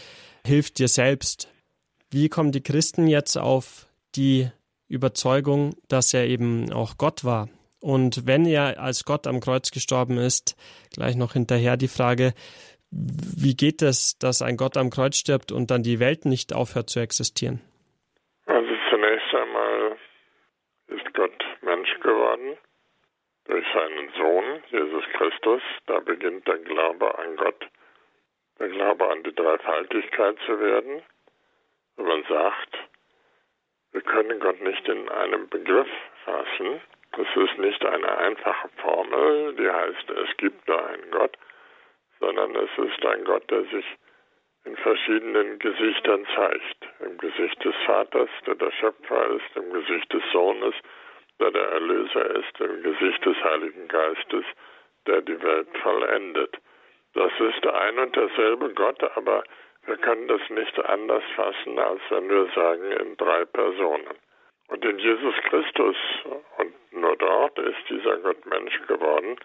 hilft 0.47 0.79
dir 0.79 0.89
selbst. 0.89 1.53
Wie 2.11 2.31
kommen 2.31 2.53
die 2.53 2.63
Christen 2.63 3.07
jetzt 3.07 3.37
auf 3.37 3.87
die 4.15 4.51
Überzeugung, 4.93 5.75
dass 5.89 6.13
er 6.15 6.27
eben 6.27 6.73
auch 6.73 6.99
Gott 6.99 7.25
war? 7.25 7.49
Und 7.81 8.27
wenn 8.27 8.47
er 8.47 8.81
als 8.81 9.05
Gott 9.05 9.27
am 9.27 9.41
Kreuz 9.41 9.71
gestorben 9.71 10.19
ist, 10.19 10.57
gleich 10.95 11.17
noch 11.17 11.33
hinterher 11.33 11.77
die 11.77 11.89
Frage, 11.89 12.33
wie 12.91 13.57
geht 13.57 13.83
es, 13.83 14.19
dass 14.19 14.43
ein 14.43 14.57
Gott 14.57 14.77
am 14.77 14.91
Kreuz 14.91 15.17
stirbt 15.17 15.51
und 15.51 15.71
dann 15.71 15.83
die 15.83 15.99
Welt 15.99 16.27
nicht 16.27 16.55
aufhört 16.55 16.91
zu 16.91 17.01
existieren? 17.01 17.61
Also 18.47 18.71
zunächst 18.91 19.35
einmal 19.35 19.97
ist 20.89 21.15
Gott 21.15 21.45
Mensch 21.63 21.93
geworden 22.01 22.59
durch 23.47 23.65
seinen 23.75 24.11
Sohn, 24.17 24.63
Jesus 24.71 25.05
Christus. 25.15 25.63
Da 25.87 26.01
beginnt 26.01 26.47
der 26.47 26.59
Glaube 26.59 27.19
an 27.19 27.37
Gott, 27.37 27.67
der 28.61 28.69
Glaube 28.69 29.11
an 29.11 29.23
die 29.25 29.35
Dreifaltigkeit 29.35 30.37
zu 30.47 30.61
werden. 30.61 31.03
Wenn 31.97 32.07
man 32.07 32.25
sagt, 32.29 32.77
wir 33.93 34.01
können 34.03 34.41
Gott 34.41 34.61
nicht 34.61 34.89
in 34.89 35.09
einem 35.09 35.49
Begriff 35.49 35.89
fassen. 36.25 36.81
Das 37.13 37.27
ist 37.37 37.59
nicht 37.59 37.85
eine 37.85 38.19
einfache 38.19 38.69
Formel, 38.79 39.55
die 39.57 39.71
heißt, 39.71 40.11
es 40.11 40.37
gibt 40.39 40.67
nur 40.67 40.87
einen 40.87 41.11
Gott, 41.11 41.37
sondern 42.21 42.55
es 42.57 42.71
ist 42.79 43.05
ein 43.05 43.25
Gott, 43.25 43.51
der 43.51 43.65
sich 43.65 43.85
in 44.65 44.77
verschiedenen 44.77 45.59
Gesichtern 45.59 46.27
zeigt. 46.35 46.89
Im 47.01 47.19
Gesicht 47.19 47.63
des 47.65 47.75
Vaters, 47.85 48.31
der 48.47 48.55
der 48.55 48.73
Schöpfer 48.73 49.27
ist, 49.37 49.57
im 49.57 49.73
Gesicht 49.73 50.13
des 50.13 50.23
Sohnes, 50.33 50.75
der 51.39 51.51
der 51.51 51.69
Erlöser 51.69 52.37
ist, 52.37 52.61
im 52.61 52.83
Gesicht 52.83 53.27
des 53.27 53.37
Heiligen 53.45 53.89
Geistes, 53.89 54.45
der 55.07 55.21
die 55.21 55.43
Welt 55.43 55.69
vollendet. 55.83 56.57
Das 57.15 57.33
ist 57.41 57.67
ein 57.67 57.99
und 57.99 58.17
derselbe 58.17 58.73
Gott, 58.73 59.03
aber 59.17 59.45
wir 59.87 59.97
können 59.97 60.29
das 60.29 60.41
nicht 60.51 60.79
anders 60.85 61.25
fassen, 61.35 61.79
als 61.79 62.01
wenn 62.11 62.29
wir 62.29 62.47
sagen, 62.55 62.93
in 62.93 63.17
drei 63.17 63.45
Personen. 63.45 64.07
Und 64.69 64.85
in 64.85 64.99
Jesus 64.99 65.35
Christus 65.49 65.97
und 66.59 66.93
nur 66.93 67.17
dort 67.17 67.59
ist 67.59 67.89
dieser 67.89 68.19
Gott 68.19 68.47
Mensch 68.47 68.81
geworden. 68.87 69.37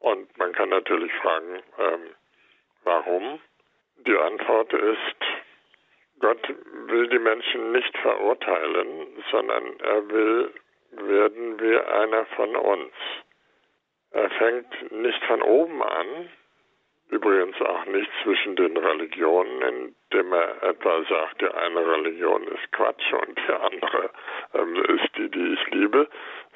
Und 0.00 0.36
man 0.38 0.52
kann 0.52 0.70
natürlich 0.70 1.12
fragen, 1.14 1.62
ähm, 1.78 2.10
warum? 2.84 3.40
Die 4.06 4.16
Antwort 4.16 4.72
ist, 4.72 5.16
Gott 6.20 6.48
will 6.86 7.08
die 7.08 7.18
Menschen 7.18 7.72
nicht 7.72 7.96
verurteilen, 7.98 9.22
sondern 9.30 9.78
er 9.80 10.08
will 10.08 10.54
werden 10.90 11.60
wie 11.60 11.78
einer 11.78 12.26
von 12.26 12.56
uns. 12.56 12.92
Er 14.10 14.30
fängt 14.30 14.92
nicht 14.92 15.24
von 15.24 15.42
oben 15.42 15.82
an, 15.82 16.30
übrigens 17.10 17.60
auch 17.60 17.84
nicht 17.86 18.10
zwischen 18.22 18.56
den 18.56 18.76
Religionen, 18.76 19.62
indem 20.10 20.32
er 20.32 20.62
etwa 20.62 21.02
sagt, 21.08 21.40
die 21.40 21.48
eine 21.48 21.86
Religion 21.86 22.46
ist 22.48 22.72
Quatsch 22.72 23.12
und 23.12 23.38
die 23.38 23.52
andere 23.52 24.10
ähm, 24.54 24.76
ist 24.84 25.16
die, 25.16 25.30
die 25.30 25.54
ich 25.54 25.70
liebe, 25.70 26.08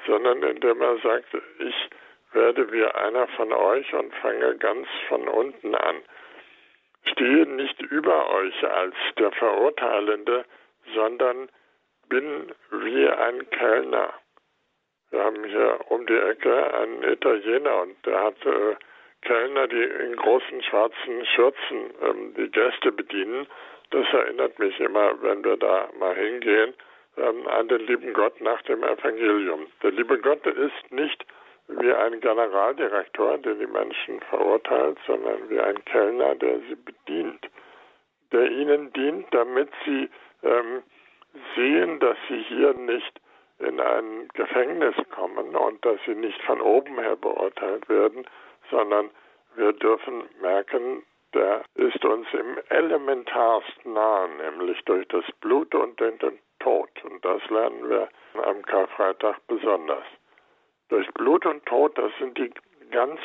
sondern 0.07 0.43
indem 0.43 0.81
er 0.81 0.97
sagt, 0.97 1.27
ich 1.59 1.89
werde 2.33 2.71
wie 2.71 2.85
einer 2.85 3.27
von 3.29 3.51
euch 3.51 3.93
und 3.93 4.13
fange 4.15 4.55
ganz 4.57 4.87
von 5.07 5.27
unten 5.27 5.75
an. 5.75 5.97
Stehe 7.05 7.45
nicht 7.45 7.81
über 7.81 8.29
euch 8.31 8.63
als 8.69 8.95
der 9.17 9.31
Verurteilende, 9.31 10.45
sondern 10.93 11.49
bin 12.07 12.51
wie 12.71 13.07
ein 13.07 13.49
Kellner. 13.51 14.13
Wir 15.11 15.23
haben 15.23 15.43
hier 15.43 15.79
um 15.89 16.05
die 16.05 16.17
Ecke 16.17 16.73
einen 16.73 17.03
Italiener 17.03 17.81
und 17.81 18.05
der 18.05 18.23
hat 18.25 18.45
äh, 18.45 18.75
Kellner, 19.21 19.67
die 19.67 19.83
in 19.83 20.15
großen 20.15 20.63
schwarzen 20.63 21.25
Schürzen 21.25 21.93
ähm, 22.01 22.33
die 22.35 22.49
Gäste 22.49 22.91
bedienen. 22.91 23.47
Das 23.91 24.05
erinnert 24.13 24.57
mich 24.59 24.79
immer, 24.79 25.21
wenn 25.21 25.43
wir 25.43 25.57
da 25.57 25.89
mal 25.99 26.15
hingehen, 26.15 26.73
ähm, 27.17 27.47
an 27.47 27.67
den 27.67 27.85
lieben 27.87 28.13
Gott 28.13 28.39
nach 28.41 28.61
dem 28.63 28.83
Evangelium. 28.83 29.67
Der 29.83 29.91
liebe 29.91 30.19
Gott 30.19 30.45
ist 30.45 30.91
nicht 30.91 31.25
wie 31.67 31.93
ein 31.93 32.19
Generaldirektor, 32.19 33.37
der 33.39 33.55
die 33.55 33.67
Menschen 33.67 34.19
verurteilt, 34.29 34.97
sondern 35.05 35.49
wie 35.49 35.59
ein 35.59 35.83
Kellner, 35.85 36.35
der 36.35 36.59
sie 36.67 36.75
bedient, 36.75 37.47
der 38.31 38.49
ihnen 38.49 38.91
dient, 38.93 39.27
damit 39.31 39.69
sie 39.85 40.09
ähm, 40.43 40.83
sehen, 41.55 41.99
dass 41.99 42.17
sie 42.27 42.41
hier 42.43 42.73
nicht 42.73 43.19
in 43.59 43.79
ein 43.79 44.29
Gefängnis 44.33 44.95
kommen 45.11 45.55
und 45.55 45.85
dass 45.85 45.99
sie 46.05 46.15
nicht 46.15 46.41
von 46.43 46.61
oben 46.61 46.97
her 46.99 47.17
beurteilt 47.17 47.87
werden, 47.89 48.25
sondern 48.69 49.09
wir 49.55 49.73
dürfen 49.73 50.23
merken, 50.41 51.03
der 51.33 51.63
ist 51.75 52.03
uns 52.03 52.27
im 52.33 52.57
elementarsten 52.69 53.93
nahe, 53.93 54.29
nämlich 54.29 54.83
durch 54.85 55.07
das 55.09 55.25
Blut 55.41 55.73
und 55.75 55.99
den, 55.99 56.17
den 56.19 56.39
Tod. 56.59 56.89
Und 57.03 57.23
das 57.23 57.47
lernen 57.49 57.89
wir 57.89 58.09
am 58.43 58.61
Karfreitag 58.63 59.35
besonders. 59.47 60.05
Durch 60.89 61.07
Blut 61.13 61.45
und 61.45 61.65
Tod, 61.65 61.97
das 61.97 62.11
sind 62.19 62.37
die 62.37 62.51
ganz 62.91 63.19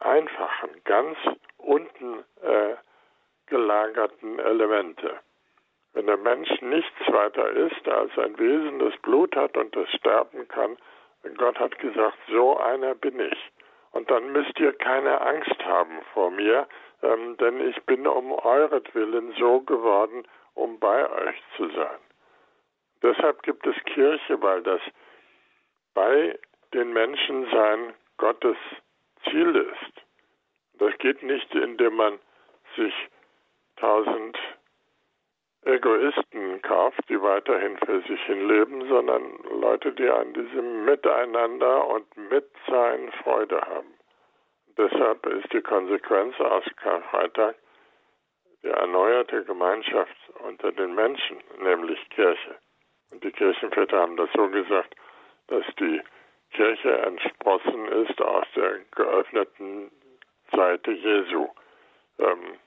einfachen, 0.00 0.70
ganz 0.84 1.16
unten 1.58 2.24
äh, 2.42 2.74
gelagerten 3.46 4.38
Elemente. 4.40 5.20
Wenn 5.92 6.06
der 6.06 6.16
Mensch 6.16 6.50
nichts 6.60 7.12
weiter 7.12 7.50
ist 7.50 7.86
als 7.86 8.16
ein 8.18 8.38
Wesen, 8.38 8.78
das 8.78 8.96
Blut 9.02 9.36
hat 9.36 9.56
und 9.56 9.76
das 9.76 9.88
sterben 9.90 10.48
kann, 10.48 10.76
Gott 11.36 11.58
hat 11.58 11.78
gesagt, 11.78 12.18
so 12.28 12.58
einer 12.58 12.94
bin 12.94 13.20
ich. 13.20 13.51
Und 13.92 14.10
dann 14.10 14.32
müsst 14.32 14.58
ihr 14.58 14.72
keine 14.72 15.20
Angst 15.20 15.64
haben 15.64 16.00
vor 16.14 16.30
mir, 16.30 16.66
ähm, 17.02 17.36
denn 17.36 17.60
ich 17.68 17.80
bin 17.84 18.06
um 18.06 18.32
euretwillen 18.32 19.34
so 19.38 19.60
geworden, 19.60 20.26
um 20.54 20.78
bei 20.78 21.10
euch 21.10 21.42
zu 21.56 21.68
sein. 21.70 21.98
Deshalb 23.02 23.42
gibt 23.42 23.66
es 23.66 23.76
Kirche, 23.84 24.40
weil 24.40 24.62
das 24.62 24.80
bei 25.94 26.38
den 26.72 26.92
Menschen 26.92 27.50
sein 27.50 27.94
Gottes 28.16 28.56
Ziel 29.24 29.54
ist. 29.56 30.02
Das 30.78 30.96
geht 30.98 31.22
nicht, 31.22 31.54
indem 31.54 31.96
man 31.96 32.18
sich 32.76 32.94
tausend 33.76 34.38
Egoisten 35.64 36.60
kauft, 36.62 37.08
die 37.08 37.20
weiterhin 37.20 37.78
für 37.78 38.00
sich 38.02 38.20
hin 38.24 38.48
leben, 38.48 38.88
sondern 38.88 39.38
Leute, 39.60 39.92
die 39.92 40.08
an 40.08 40.32
diesem 40.34 40.84
Miteinander 40.84 41.86
und 41.86 42.04
Mitsein 42.16 43.12
Freude 43.22 43.60
haben. 43.60 43.94
Deshalb 44.76 45.24
ist 45.26 45.52
die 45.52 45.60
Konsequenz 45.60 46.38
aus 46.40 46.64
Karfreitag 46.76 47.54
die 48.62 48.68
erneuerte 48.68 49.44
Gemeinschaft 49.44 50.16
unter 50.46 50.72
den 50.72 50.94
Menschen, 50.94 51.38
nämlich 51.62 51.98
Kirche. 52.10 52.56
Und 53.10 53.22
die 53.22 53.32
Kirchenväter 53.32 54.00
haben 54.00 54.16
das 54.16 54.30
so 54.34 54.48
gesagt, 54.48 54.94
dass 55.48 55.64
die 55.78 56.00
Kirche 56.52 56.98
entsprossen 56.98 57.88
ist 57.88 58.20
aus 58.20 58.46
der 58.54 58.78
geöffneten 58.94 59.90
Seite 60.52 60.92
Jesu. 60.92 61.48
Ähm, 62.18 62.58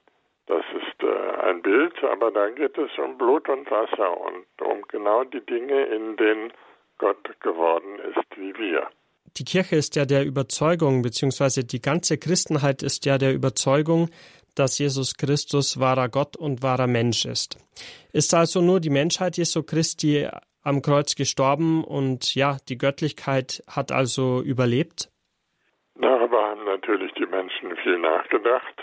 das 0.47 0.63
ist 0.75 1.03
äh, 1.03 1.47
ein 1.47 1.61
Bild, 1.61 1.93
aber 2.03 2.31
da 2.31 2.49
geht 2.49 2.77
es 2.77 2.91
um 2.97 3.17
Blut 3.17 3.49
und 3.49 3.69
Wasser 3.69 4.19
und 4.21 4.45
um 4.61 4.81
genau 4.87 5.23
die 5.23 5.45
Dinge, 5.45 5.85
in 5.85 6.15
denen 6.17 6.53
Gott 6.97 7.39
geworden 7.41 7.99
ist 7.99 8.37
wie 8.37 8.55
wir. 8.57 8.87
Die 9.37 9.43
Kirche 9.43 9.75
ist 9.75 9.95
ja 9.95 10.05
der 10.05 10.25
Überzeugung, 10.25 11.01
beziehungsweise 11.01 11.65
die 11.65 11.81
ganze 11.81 12.17
Christenheit 12.17 12.83
ist 12.83 13.05
ja 13.05 13.17
der 13.17 13.33
Überzeugung, 13.33 14.09
dass 14.55 14.79
Jesus 14.79 15.17
Christus 15.17 15.79
wahrer 15.79 16.07
Gott 16.07 16.37
und 16.37 16.63
wahrer 16.63 16.87
Mensch 16.87 17.25
ist. 17.25 17.57
Ist 18.13 18.33
also 18.33 18.61
nur 18.61 18.79
die 18.79 18.89
Menschheit 18.89 19.35
Jesu 19.35 19.63
Christi 19.63 20.29
am 20.63 20.81
Kreuz 20.81 21.15
gestorben 21.15 21.83
und 21.83 22.33
ja, 22.33 22.57
die 22.69 22.77
Göttlichkeit 22.77 23.61
hat 23.67 23.91
also 23.91 24.41
überlebt? 24.41 25.09
Darüber 25.95 26.41
haben 26.41 26.63
natürlich 26.65 27.11
die 27.13 27.25
Menschen 27.25 27.75
viel 27.83 27.97
nachgedacht. 27.99 28.75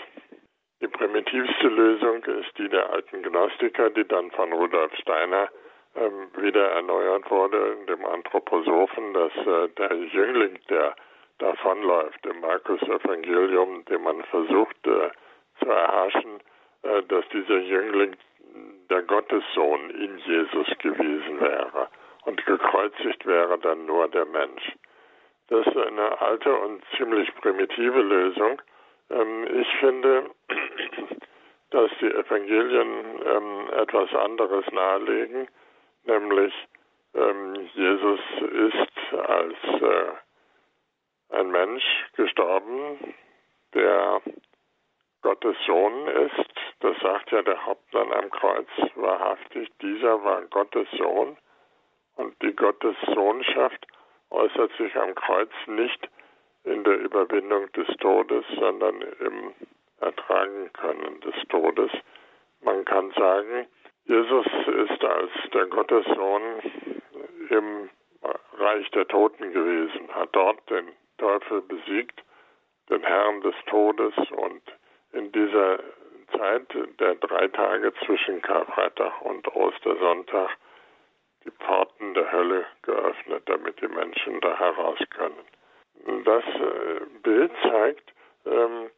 Die 0.83 0.89
primitivste 0.89 1.69
Lösung 1.69 2.25
ist 2.25 2.57
die 2.57 2.67
der 2.67 2.89
alten 2.91 3.23
Gnostiker, 3.23 3.89
die 3.91 4.05
dann 4.05 4.29
von 4.31 4.51
Rudolf 4.51 4.93
Steiner 4.97 5.47
ähm, 5.95 6.27
wieder 6.35 6.71
erneuert 6.71 7.31
wurde, 7.31 7.77
dem 7.87 8.05
Anthroposophen, 8.05 9.13
dass 9.13 9.31
äh, 9.47 9.69
der 9.77 9.93
Jüngling, 9.95 10.59
der 10.69 10.93
davonläuft 11.37 12.25
im 12.25 12.41
Markus-Evangelium, 12.41 13.85
den 13.85 14.03
man 14.03 14.25
versucht 14.25 14.75
äh, 14.85 15.11
zu 15.59 15.69
erhaschen, 15.69 16.41
äh, 16.81 17.01
dass 17.03 17.29
dieser 17.29 17.59
Jüngling 17.59 18.17
der 18.89 19.03
Gottessohn 19.03 19.89
in 19.91 20.17
Jesus 20.17 20.67
gewesen 20.79 21.39
wäre 21.39 21.87
und 22.25 22.45
gekreuzigt 22.45 23.25
wäre 23.25 23.57
dann 23.59 23.85
nur 23.85 24.09
der 24.09 24.25
Mensch. 24.25 24.73
Das 25.47 25.65
ist 25.65 25.77
eine 25.77 26.19
alte 26.19 26.53
und 26.53 26.83
ziemlich 26.97 27.33
primitive 27.35 28.01
Lösung. 28.01 28.61
Ähm, 29.13 29.61
ich 29.61 29.67
finde, 29.79 30.31
dass 31.69 31.91
die 32.01 32.11
Evangelien 32.11 33.21
ähm, 33.25 33.69
etwas 33.73 34.13
anderes 34.13 34.65
nahelegen, 34.71 35.47
nämlich 36.05 36.53
ähm, 37.13 37.55
Jesus 37.73 38.19
ist 38.41 39.19
als 39.19 39.81
äh, 39.81 40.11
ein 41.29 41.51
Mensch 41.51 41.83
gestorben, 42.15 43.13
der 43.73 44.21
Gottes 45.21 45.55
Sohn 45.65 46.07
ist. 46.07 46.49
Das 46.81 46.97
sagt 46.99 47.31
ja 47.31 47.41
der 47.41 47.65
Hauptmann 47.65 48.11
am 48.13 48.29
Kreuz 48.29 48.67
wahrhaftig. 48.95 49.69
Dieser 49.81 50.23
war 50.23 50.41
Gottes 50.43 50.87
Sohn. 50.97 51.37
Und 52.15 52.39
die 52.43 52.55
Gottes 52.55 52.95
Sohnschaft 53.13 53.87
äußert 54.29 54.71
sich 54.77 54.95
am 54.95 55.15
Kreuz 55.15 55.51
nicht 55.65 56.09
in 56.63 56.83
der 56.83 56.99
Überwindung 56.99 57.71
des 57.73 57.87
Todes, 57.97 58.45
sondern 58.59 59.01
im 59.01 59.53
Ertragen 59.99 60.71
können 60.73 61.19
des 61.21 61.35
Todes. 61.49 61.91
Man 62.61 62.85
kann 62.85 63.11
sagen, 63.11 63.67
Jesus 64.05 64.45
ist 64.67 65.03
als 65.03 65.31
der 65.53 65.65
Gottessohn 65.67 66.41
im 67.49 67.89
Reich 68.57 68.89
der 68.91 69.07
Toten 69.07 69.51
gewesen, 69.51 70.13
hat 70.13 70.29
dort 70.33 70.69
den 70.69 70.87
Teufel 71.17 71.61
besiegt, 71.61 72.23
den 72.89 73.03
Herrn 73.03 73.41
des 73.41 73.55
Todes 73.67 74.13
und 74.31 74.61
in 75.13 75.31
dieser 75.31 75.79
Zeit 76.37 76.67
der 76.99 77.15
drei 77.15 77.47
Tage 77.49 77.93
zwischen 78.05 78.41
Karfreitag 78.41 79.21
und 79.21 79.47
Ostersonntag 79.55 80.49
die 81.45 81.51
Pforten 81.51 82.13
der 82.13 82.31
Hölle 82.31 82.65
geöffnet, 82.81 83.43
damit 83.45 83.79
die 83.81 83.87
Menschen 83.87 84.39
da 84.41 84.57
heraus 84.57 84.99
können. 85.09 85.45
Das 86.05 86.43
äh, 86.43 86.99
Bild 87.21 87.51
zeigt, 87.61 88.13
ähm, 88.45 88.89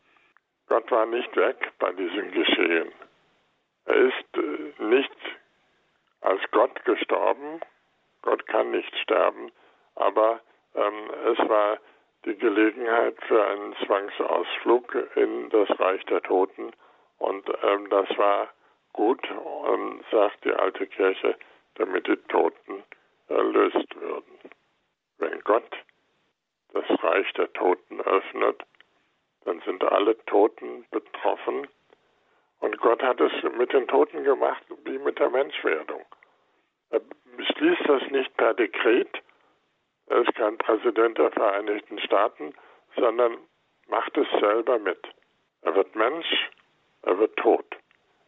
Gott 0.67 0.89
war 0.91 1.05
nicht 1.05 1.35
weg 1.35 1.71
bei 1.79 1.91
diesem 1.91 2.31
Geschehen. 2.31 2.91
Er 3.85 3.95
ist 3.95 4.37
äh, 4.37 4.83
nicht 4.83 5.15
als 6.21 6.41
Gott 6.51 6.83
gestorben. 6.85 7.61
Gott 8.23 8.47
kann 8.47 8.71
nicht 8.71 8.95
sterben, 8.97 9.51
aber 9.93 10.41
ähm, 10.73 11.11
es 11.25 11.37
war 11.47 11.77
die 12.25 12.35
Gelegenheit 12.35 13.15
für 13.27 13.45
einen 13.45 13.75
Zwangsausflug 13.85 14.95
in 15.15 15.49
das 15.49 15.79
Reich 15.79 16.03
der 16.05 16.23
Toten 16.23 16.71
Und 17.19 17.47
ähm, 17.63 17.87
das 17.89 18.09
war 18.17 18.49
gut, 18.93 19.21
sagt 20.11 20.43
die 20.45 20.53
alte 20.53 20.87
Kirche, 20.87 21.37
damit 21.75 22.07
die 22.07 22.17
Toten 22.29 22.83
erlöst 23.27 23.95
würden. 23.99 24.39
Wenn 25.17 25.39
Gott 25.41 25.69
das 26.73 27.03
Reich 27.03 27.31
der 27.33 27.51
Toten 27.53 28.01
öffnet, 28.01 28.63
dann 29.45 29.61
sind 29.61 29.83
alle 29.83 30.17
Toten 30.25 30.85
betroffen. 30.91 31.67
Und 32.59 32.74
Gott 32.85 33.01
hat 33.01 33.19
es 33.19 33.31
mit 33.57 33.73
den 33.73 33.87
Toten 33.87 34.23
gemacht 34.23 34.61
wie 34.83 34.99
mit 34.99 35.17
der 35.17 35.31
Menschwerdung. 35.31 36.05
Er 36.91 37.01
beschließt 37.35 37.81
das 37.87 38.03
nicht 38.11 38.37
per 38.37 38.53
Dekret, 38.53 39.09
er 40.05 40.21
ist 40.21 40.35
kein 40.35 40.55
Präsident 40.59 41.17
der 41.17 41.31
Vereinigten 41.31 41.97
Staaten, 41.97 42.53
sondern 42.95 43.37
macht 43.87 44.15
es 44.15 44.27
selber 44.39 44.77
mit. 44.77 44.99
Er 45.63 45.73
wird 45.73 45.95
Mensch, 45.95 46.27
er 47.01 47.17
wird 47.17 47.35
tot. 47.37 47.65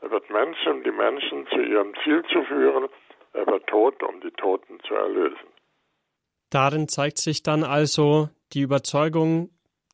Er 0.01 0.09
wird 0.09 0.27
Mensch, 0.31 0.65
um 0.65 0.83
die 0.83 0.91
Menschen 0.91 1.45
zu 1.49 1.59
ihrem 1.59 1.93
Ziel 2.03 2.23
zu 2.23 2.43
führen, 2.45 2.89
er 3.33 3.45
wird 3.45 3.67
tot, 3.67 4.01
um 4.01 4.19
die 4.21 4.31
Toten 4.31 4.79
zu 4.87 4.95
erlösen. 4.95 5.49
Darin 6.49 6.87
zeigt 6.87 7.19
sich 7.19 7.43
dann 7.43 7.63
also 7.63 8.29
die 8.53 8.61
Überzeugung, 8.61 9.51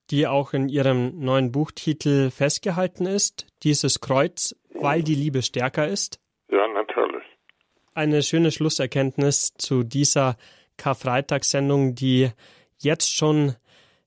die 0.09 0.27
auch 0.27 0.53
in 0.53 0.69
Ihrem 0.69 1.19
neuen 1.19 1.51
Buchtitel 1.51 2.29
festgehalten 2.29 3.05
ist, 3.05 3.47
dieses 3.63 4.01
Kreuz, 4.01 4.55
weil 4.73 5.03
die 5.03 5.15
Liebe 5.15 5.41
stärker 5.41 5.87
ist? 5.87 6.19
Ja, 6.51 6.67
natürlich. 6.67 7.23
Eine 7.93 8.23
schöne 8.23 8.51
Schlusserkenntnis 8.51 9.53
zu 9.57 9.83
dieser 9.83 10.37
Karfreitagssendung, 10.77 11.95
die 11.95 12.29
jetzt 12.79 13.15
schon 13.15 13.55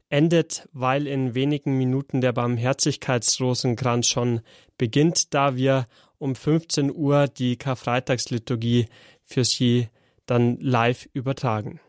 endet, 0.09 0.69
weil 0.73 1.07
in 1.07 1.35
wenigen 1.35 1.77
Minuten 1.79 2.21
der 2.21 2.33
Barmherzigkeitsrosenkranz 2.33 4.09
schon 4.09 4.41
beginnt, 4.79 5.35
da 5.35 5.57
wir 5.57 5.87
um 6.19 6.35
15 6.35 6.95
Uhr 6.95 7.29
die 7.29 7.57
Karfreitagsliturgie 7.57 8.87
für 9.25 9.45
Sie 9.45 9.89
dann 10.27 10.59
live 10.61 11.09
übertragen. 11.13 11.81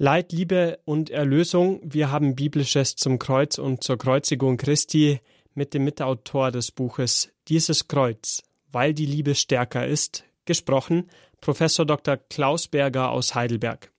Leid, 0.00 0.30
Liebe 0.30 0.78
und 0.84 1.10
Erlösung, 1.10 1.80
wir 1.82 2.12
haben 2.12 2.36
Biblisches 2.36 2.94
zum 2.94 3.18
Kreuz 3.18 3.58
und 3.58 3.82
zur 3.82 3.98
Kreuzigung 3.98 4.56
Christi 4.56 5.18
mit 5.54 5.74
dem 5.74 5.82
Mitautor 5.82 6.52
des 6.52 6.70
Buches 6.70 7.32
Dieses 7.48 7.88
Kreuz, 7.88 8.44
weil 8.70 8.94
die 8.94 9.06
Liebe 9.06 9.34
stärker 9.34 9.88
ist, 9.88 10.22
gesprochen, 10.44 11.10
Professor 11.40 11.84
Dr. 11.84 12.16
Klaus 12.16 12.68
Berger 12.68 13.10
aus 13.10 13.34
Heidelberg. 13.34 13.90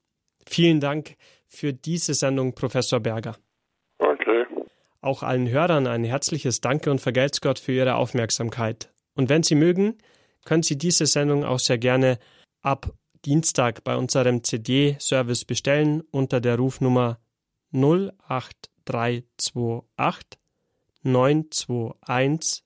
Vielen 0.48 0.80
Dank 0.80 1.18
für 1.48 1.74
diese 1.74 2.14
Sendung, 2.14 2.56
Professor 2.56 3.02
Berger. 3.02 3.36
Okay. 3.98 4.46
Auch 5.02 5.22
allen 5.22 5.50
Hörern 5.50 5.86
ein 5.86 6.06
herzliches 6.06 6.62
Danke 6.62 6.92
und 6.92 7.02
vergelt's 7.02 7.42
Gott 7.42 7.60
für 7.60 7.74
Ihre 7.74 7.96
Aufmerksamkeit. 7.96 8.90
Und 9.16 9.28
wenn 9.28 9.44
Sie 9.44 9.56
mögen, 9.56 9.98
können 10.46 10.64
Sie 10.64 10.78
diese 10.78 11.08
Sendung 11.08 11.44
auch 11.44 11.60
sehr 11.60 11.78
gerne 11.78 12.20
ab 12.62 12.94
Dienstag 13.26 13.84
bei 13.84 13.96
unserem 13.96 14.44
CD-Service 14.44 15.46
bestellen 15.46 16.02
unter 16.12 16.42
der 16.42 16.58
Rufnummer 16.58 17.20
08328 17.72 20.40
921 21.04 22.64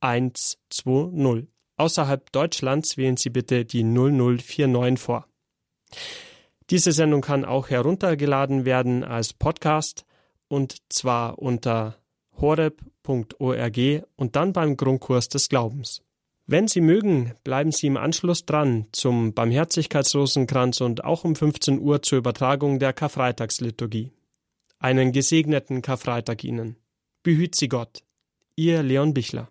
120. 0.00 1.48
Außerhalb 1.76 2.32
Deutschlands 2.32 2.96
wählen 2.96 3.16
Sie 3.16 3.30
bitte 3.30 3.64
die 3.64 3.84
0049 3.84 4.98
vor. 4.98 5.26
Diese 6.70 6.92
Sendung 6.92 7.22
kann 7.22 7.44
auch 7.44 7.70
heruntergeladen 7.70 8.64
werden 8.64 9.04
als 9.04 9.32
Podcast 9.32 10.04
und 10.48 10.76
zwar 10.92 11.38
unter 11.38 11.96
horeb.org 12.40 13.78
und 14.16 14.36
dann 14.36 14.52
beim 14.52 14.76
Grundkurs 14.76 15.28
des 15.28 15.48
Glaubens. 15.48 16.02
Wenn 16.50 16.66
Sie 16.66 16.80
mögen, 16.80 17.34
bleiben 17.44 17.72
Sie 17.72 17.88
im 17.88 17.98
Anschluss 17.98 18.46
dran 18.46 18.86
zum 18.92 19.34
Barmherzigkeitsrosenkranz 19.34 20.80
und 20.80 21.04
auch 21.04 21.24
um 21.24 21.36
15 21.36 21.78
Uhr 21.78 22.00
zur 22.00 22.16
Übertragung 22.16 22.78
der 22.78 22.94
Karfreitagsliturgie. 22.94 24.12
Einen 24.78 25.12
gesegneten 25.12 25.82
Karfreitag 25.82 26.42
Ihnen. 26.44 26.76
Behüt 27.22 27.54
Sie 27.54 27.68
Gott. 27.68 28.02
Ihr 28.56 28.82
Leon 28.82 29.12
Bichler. 29.12 29.50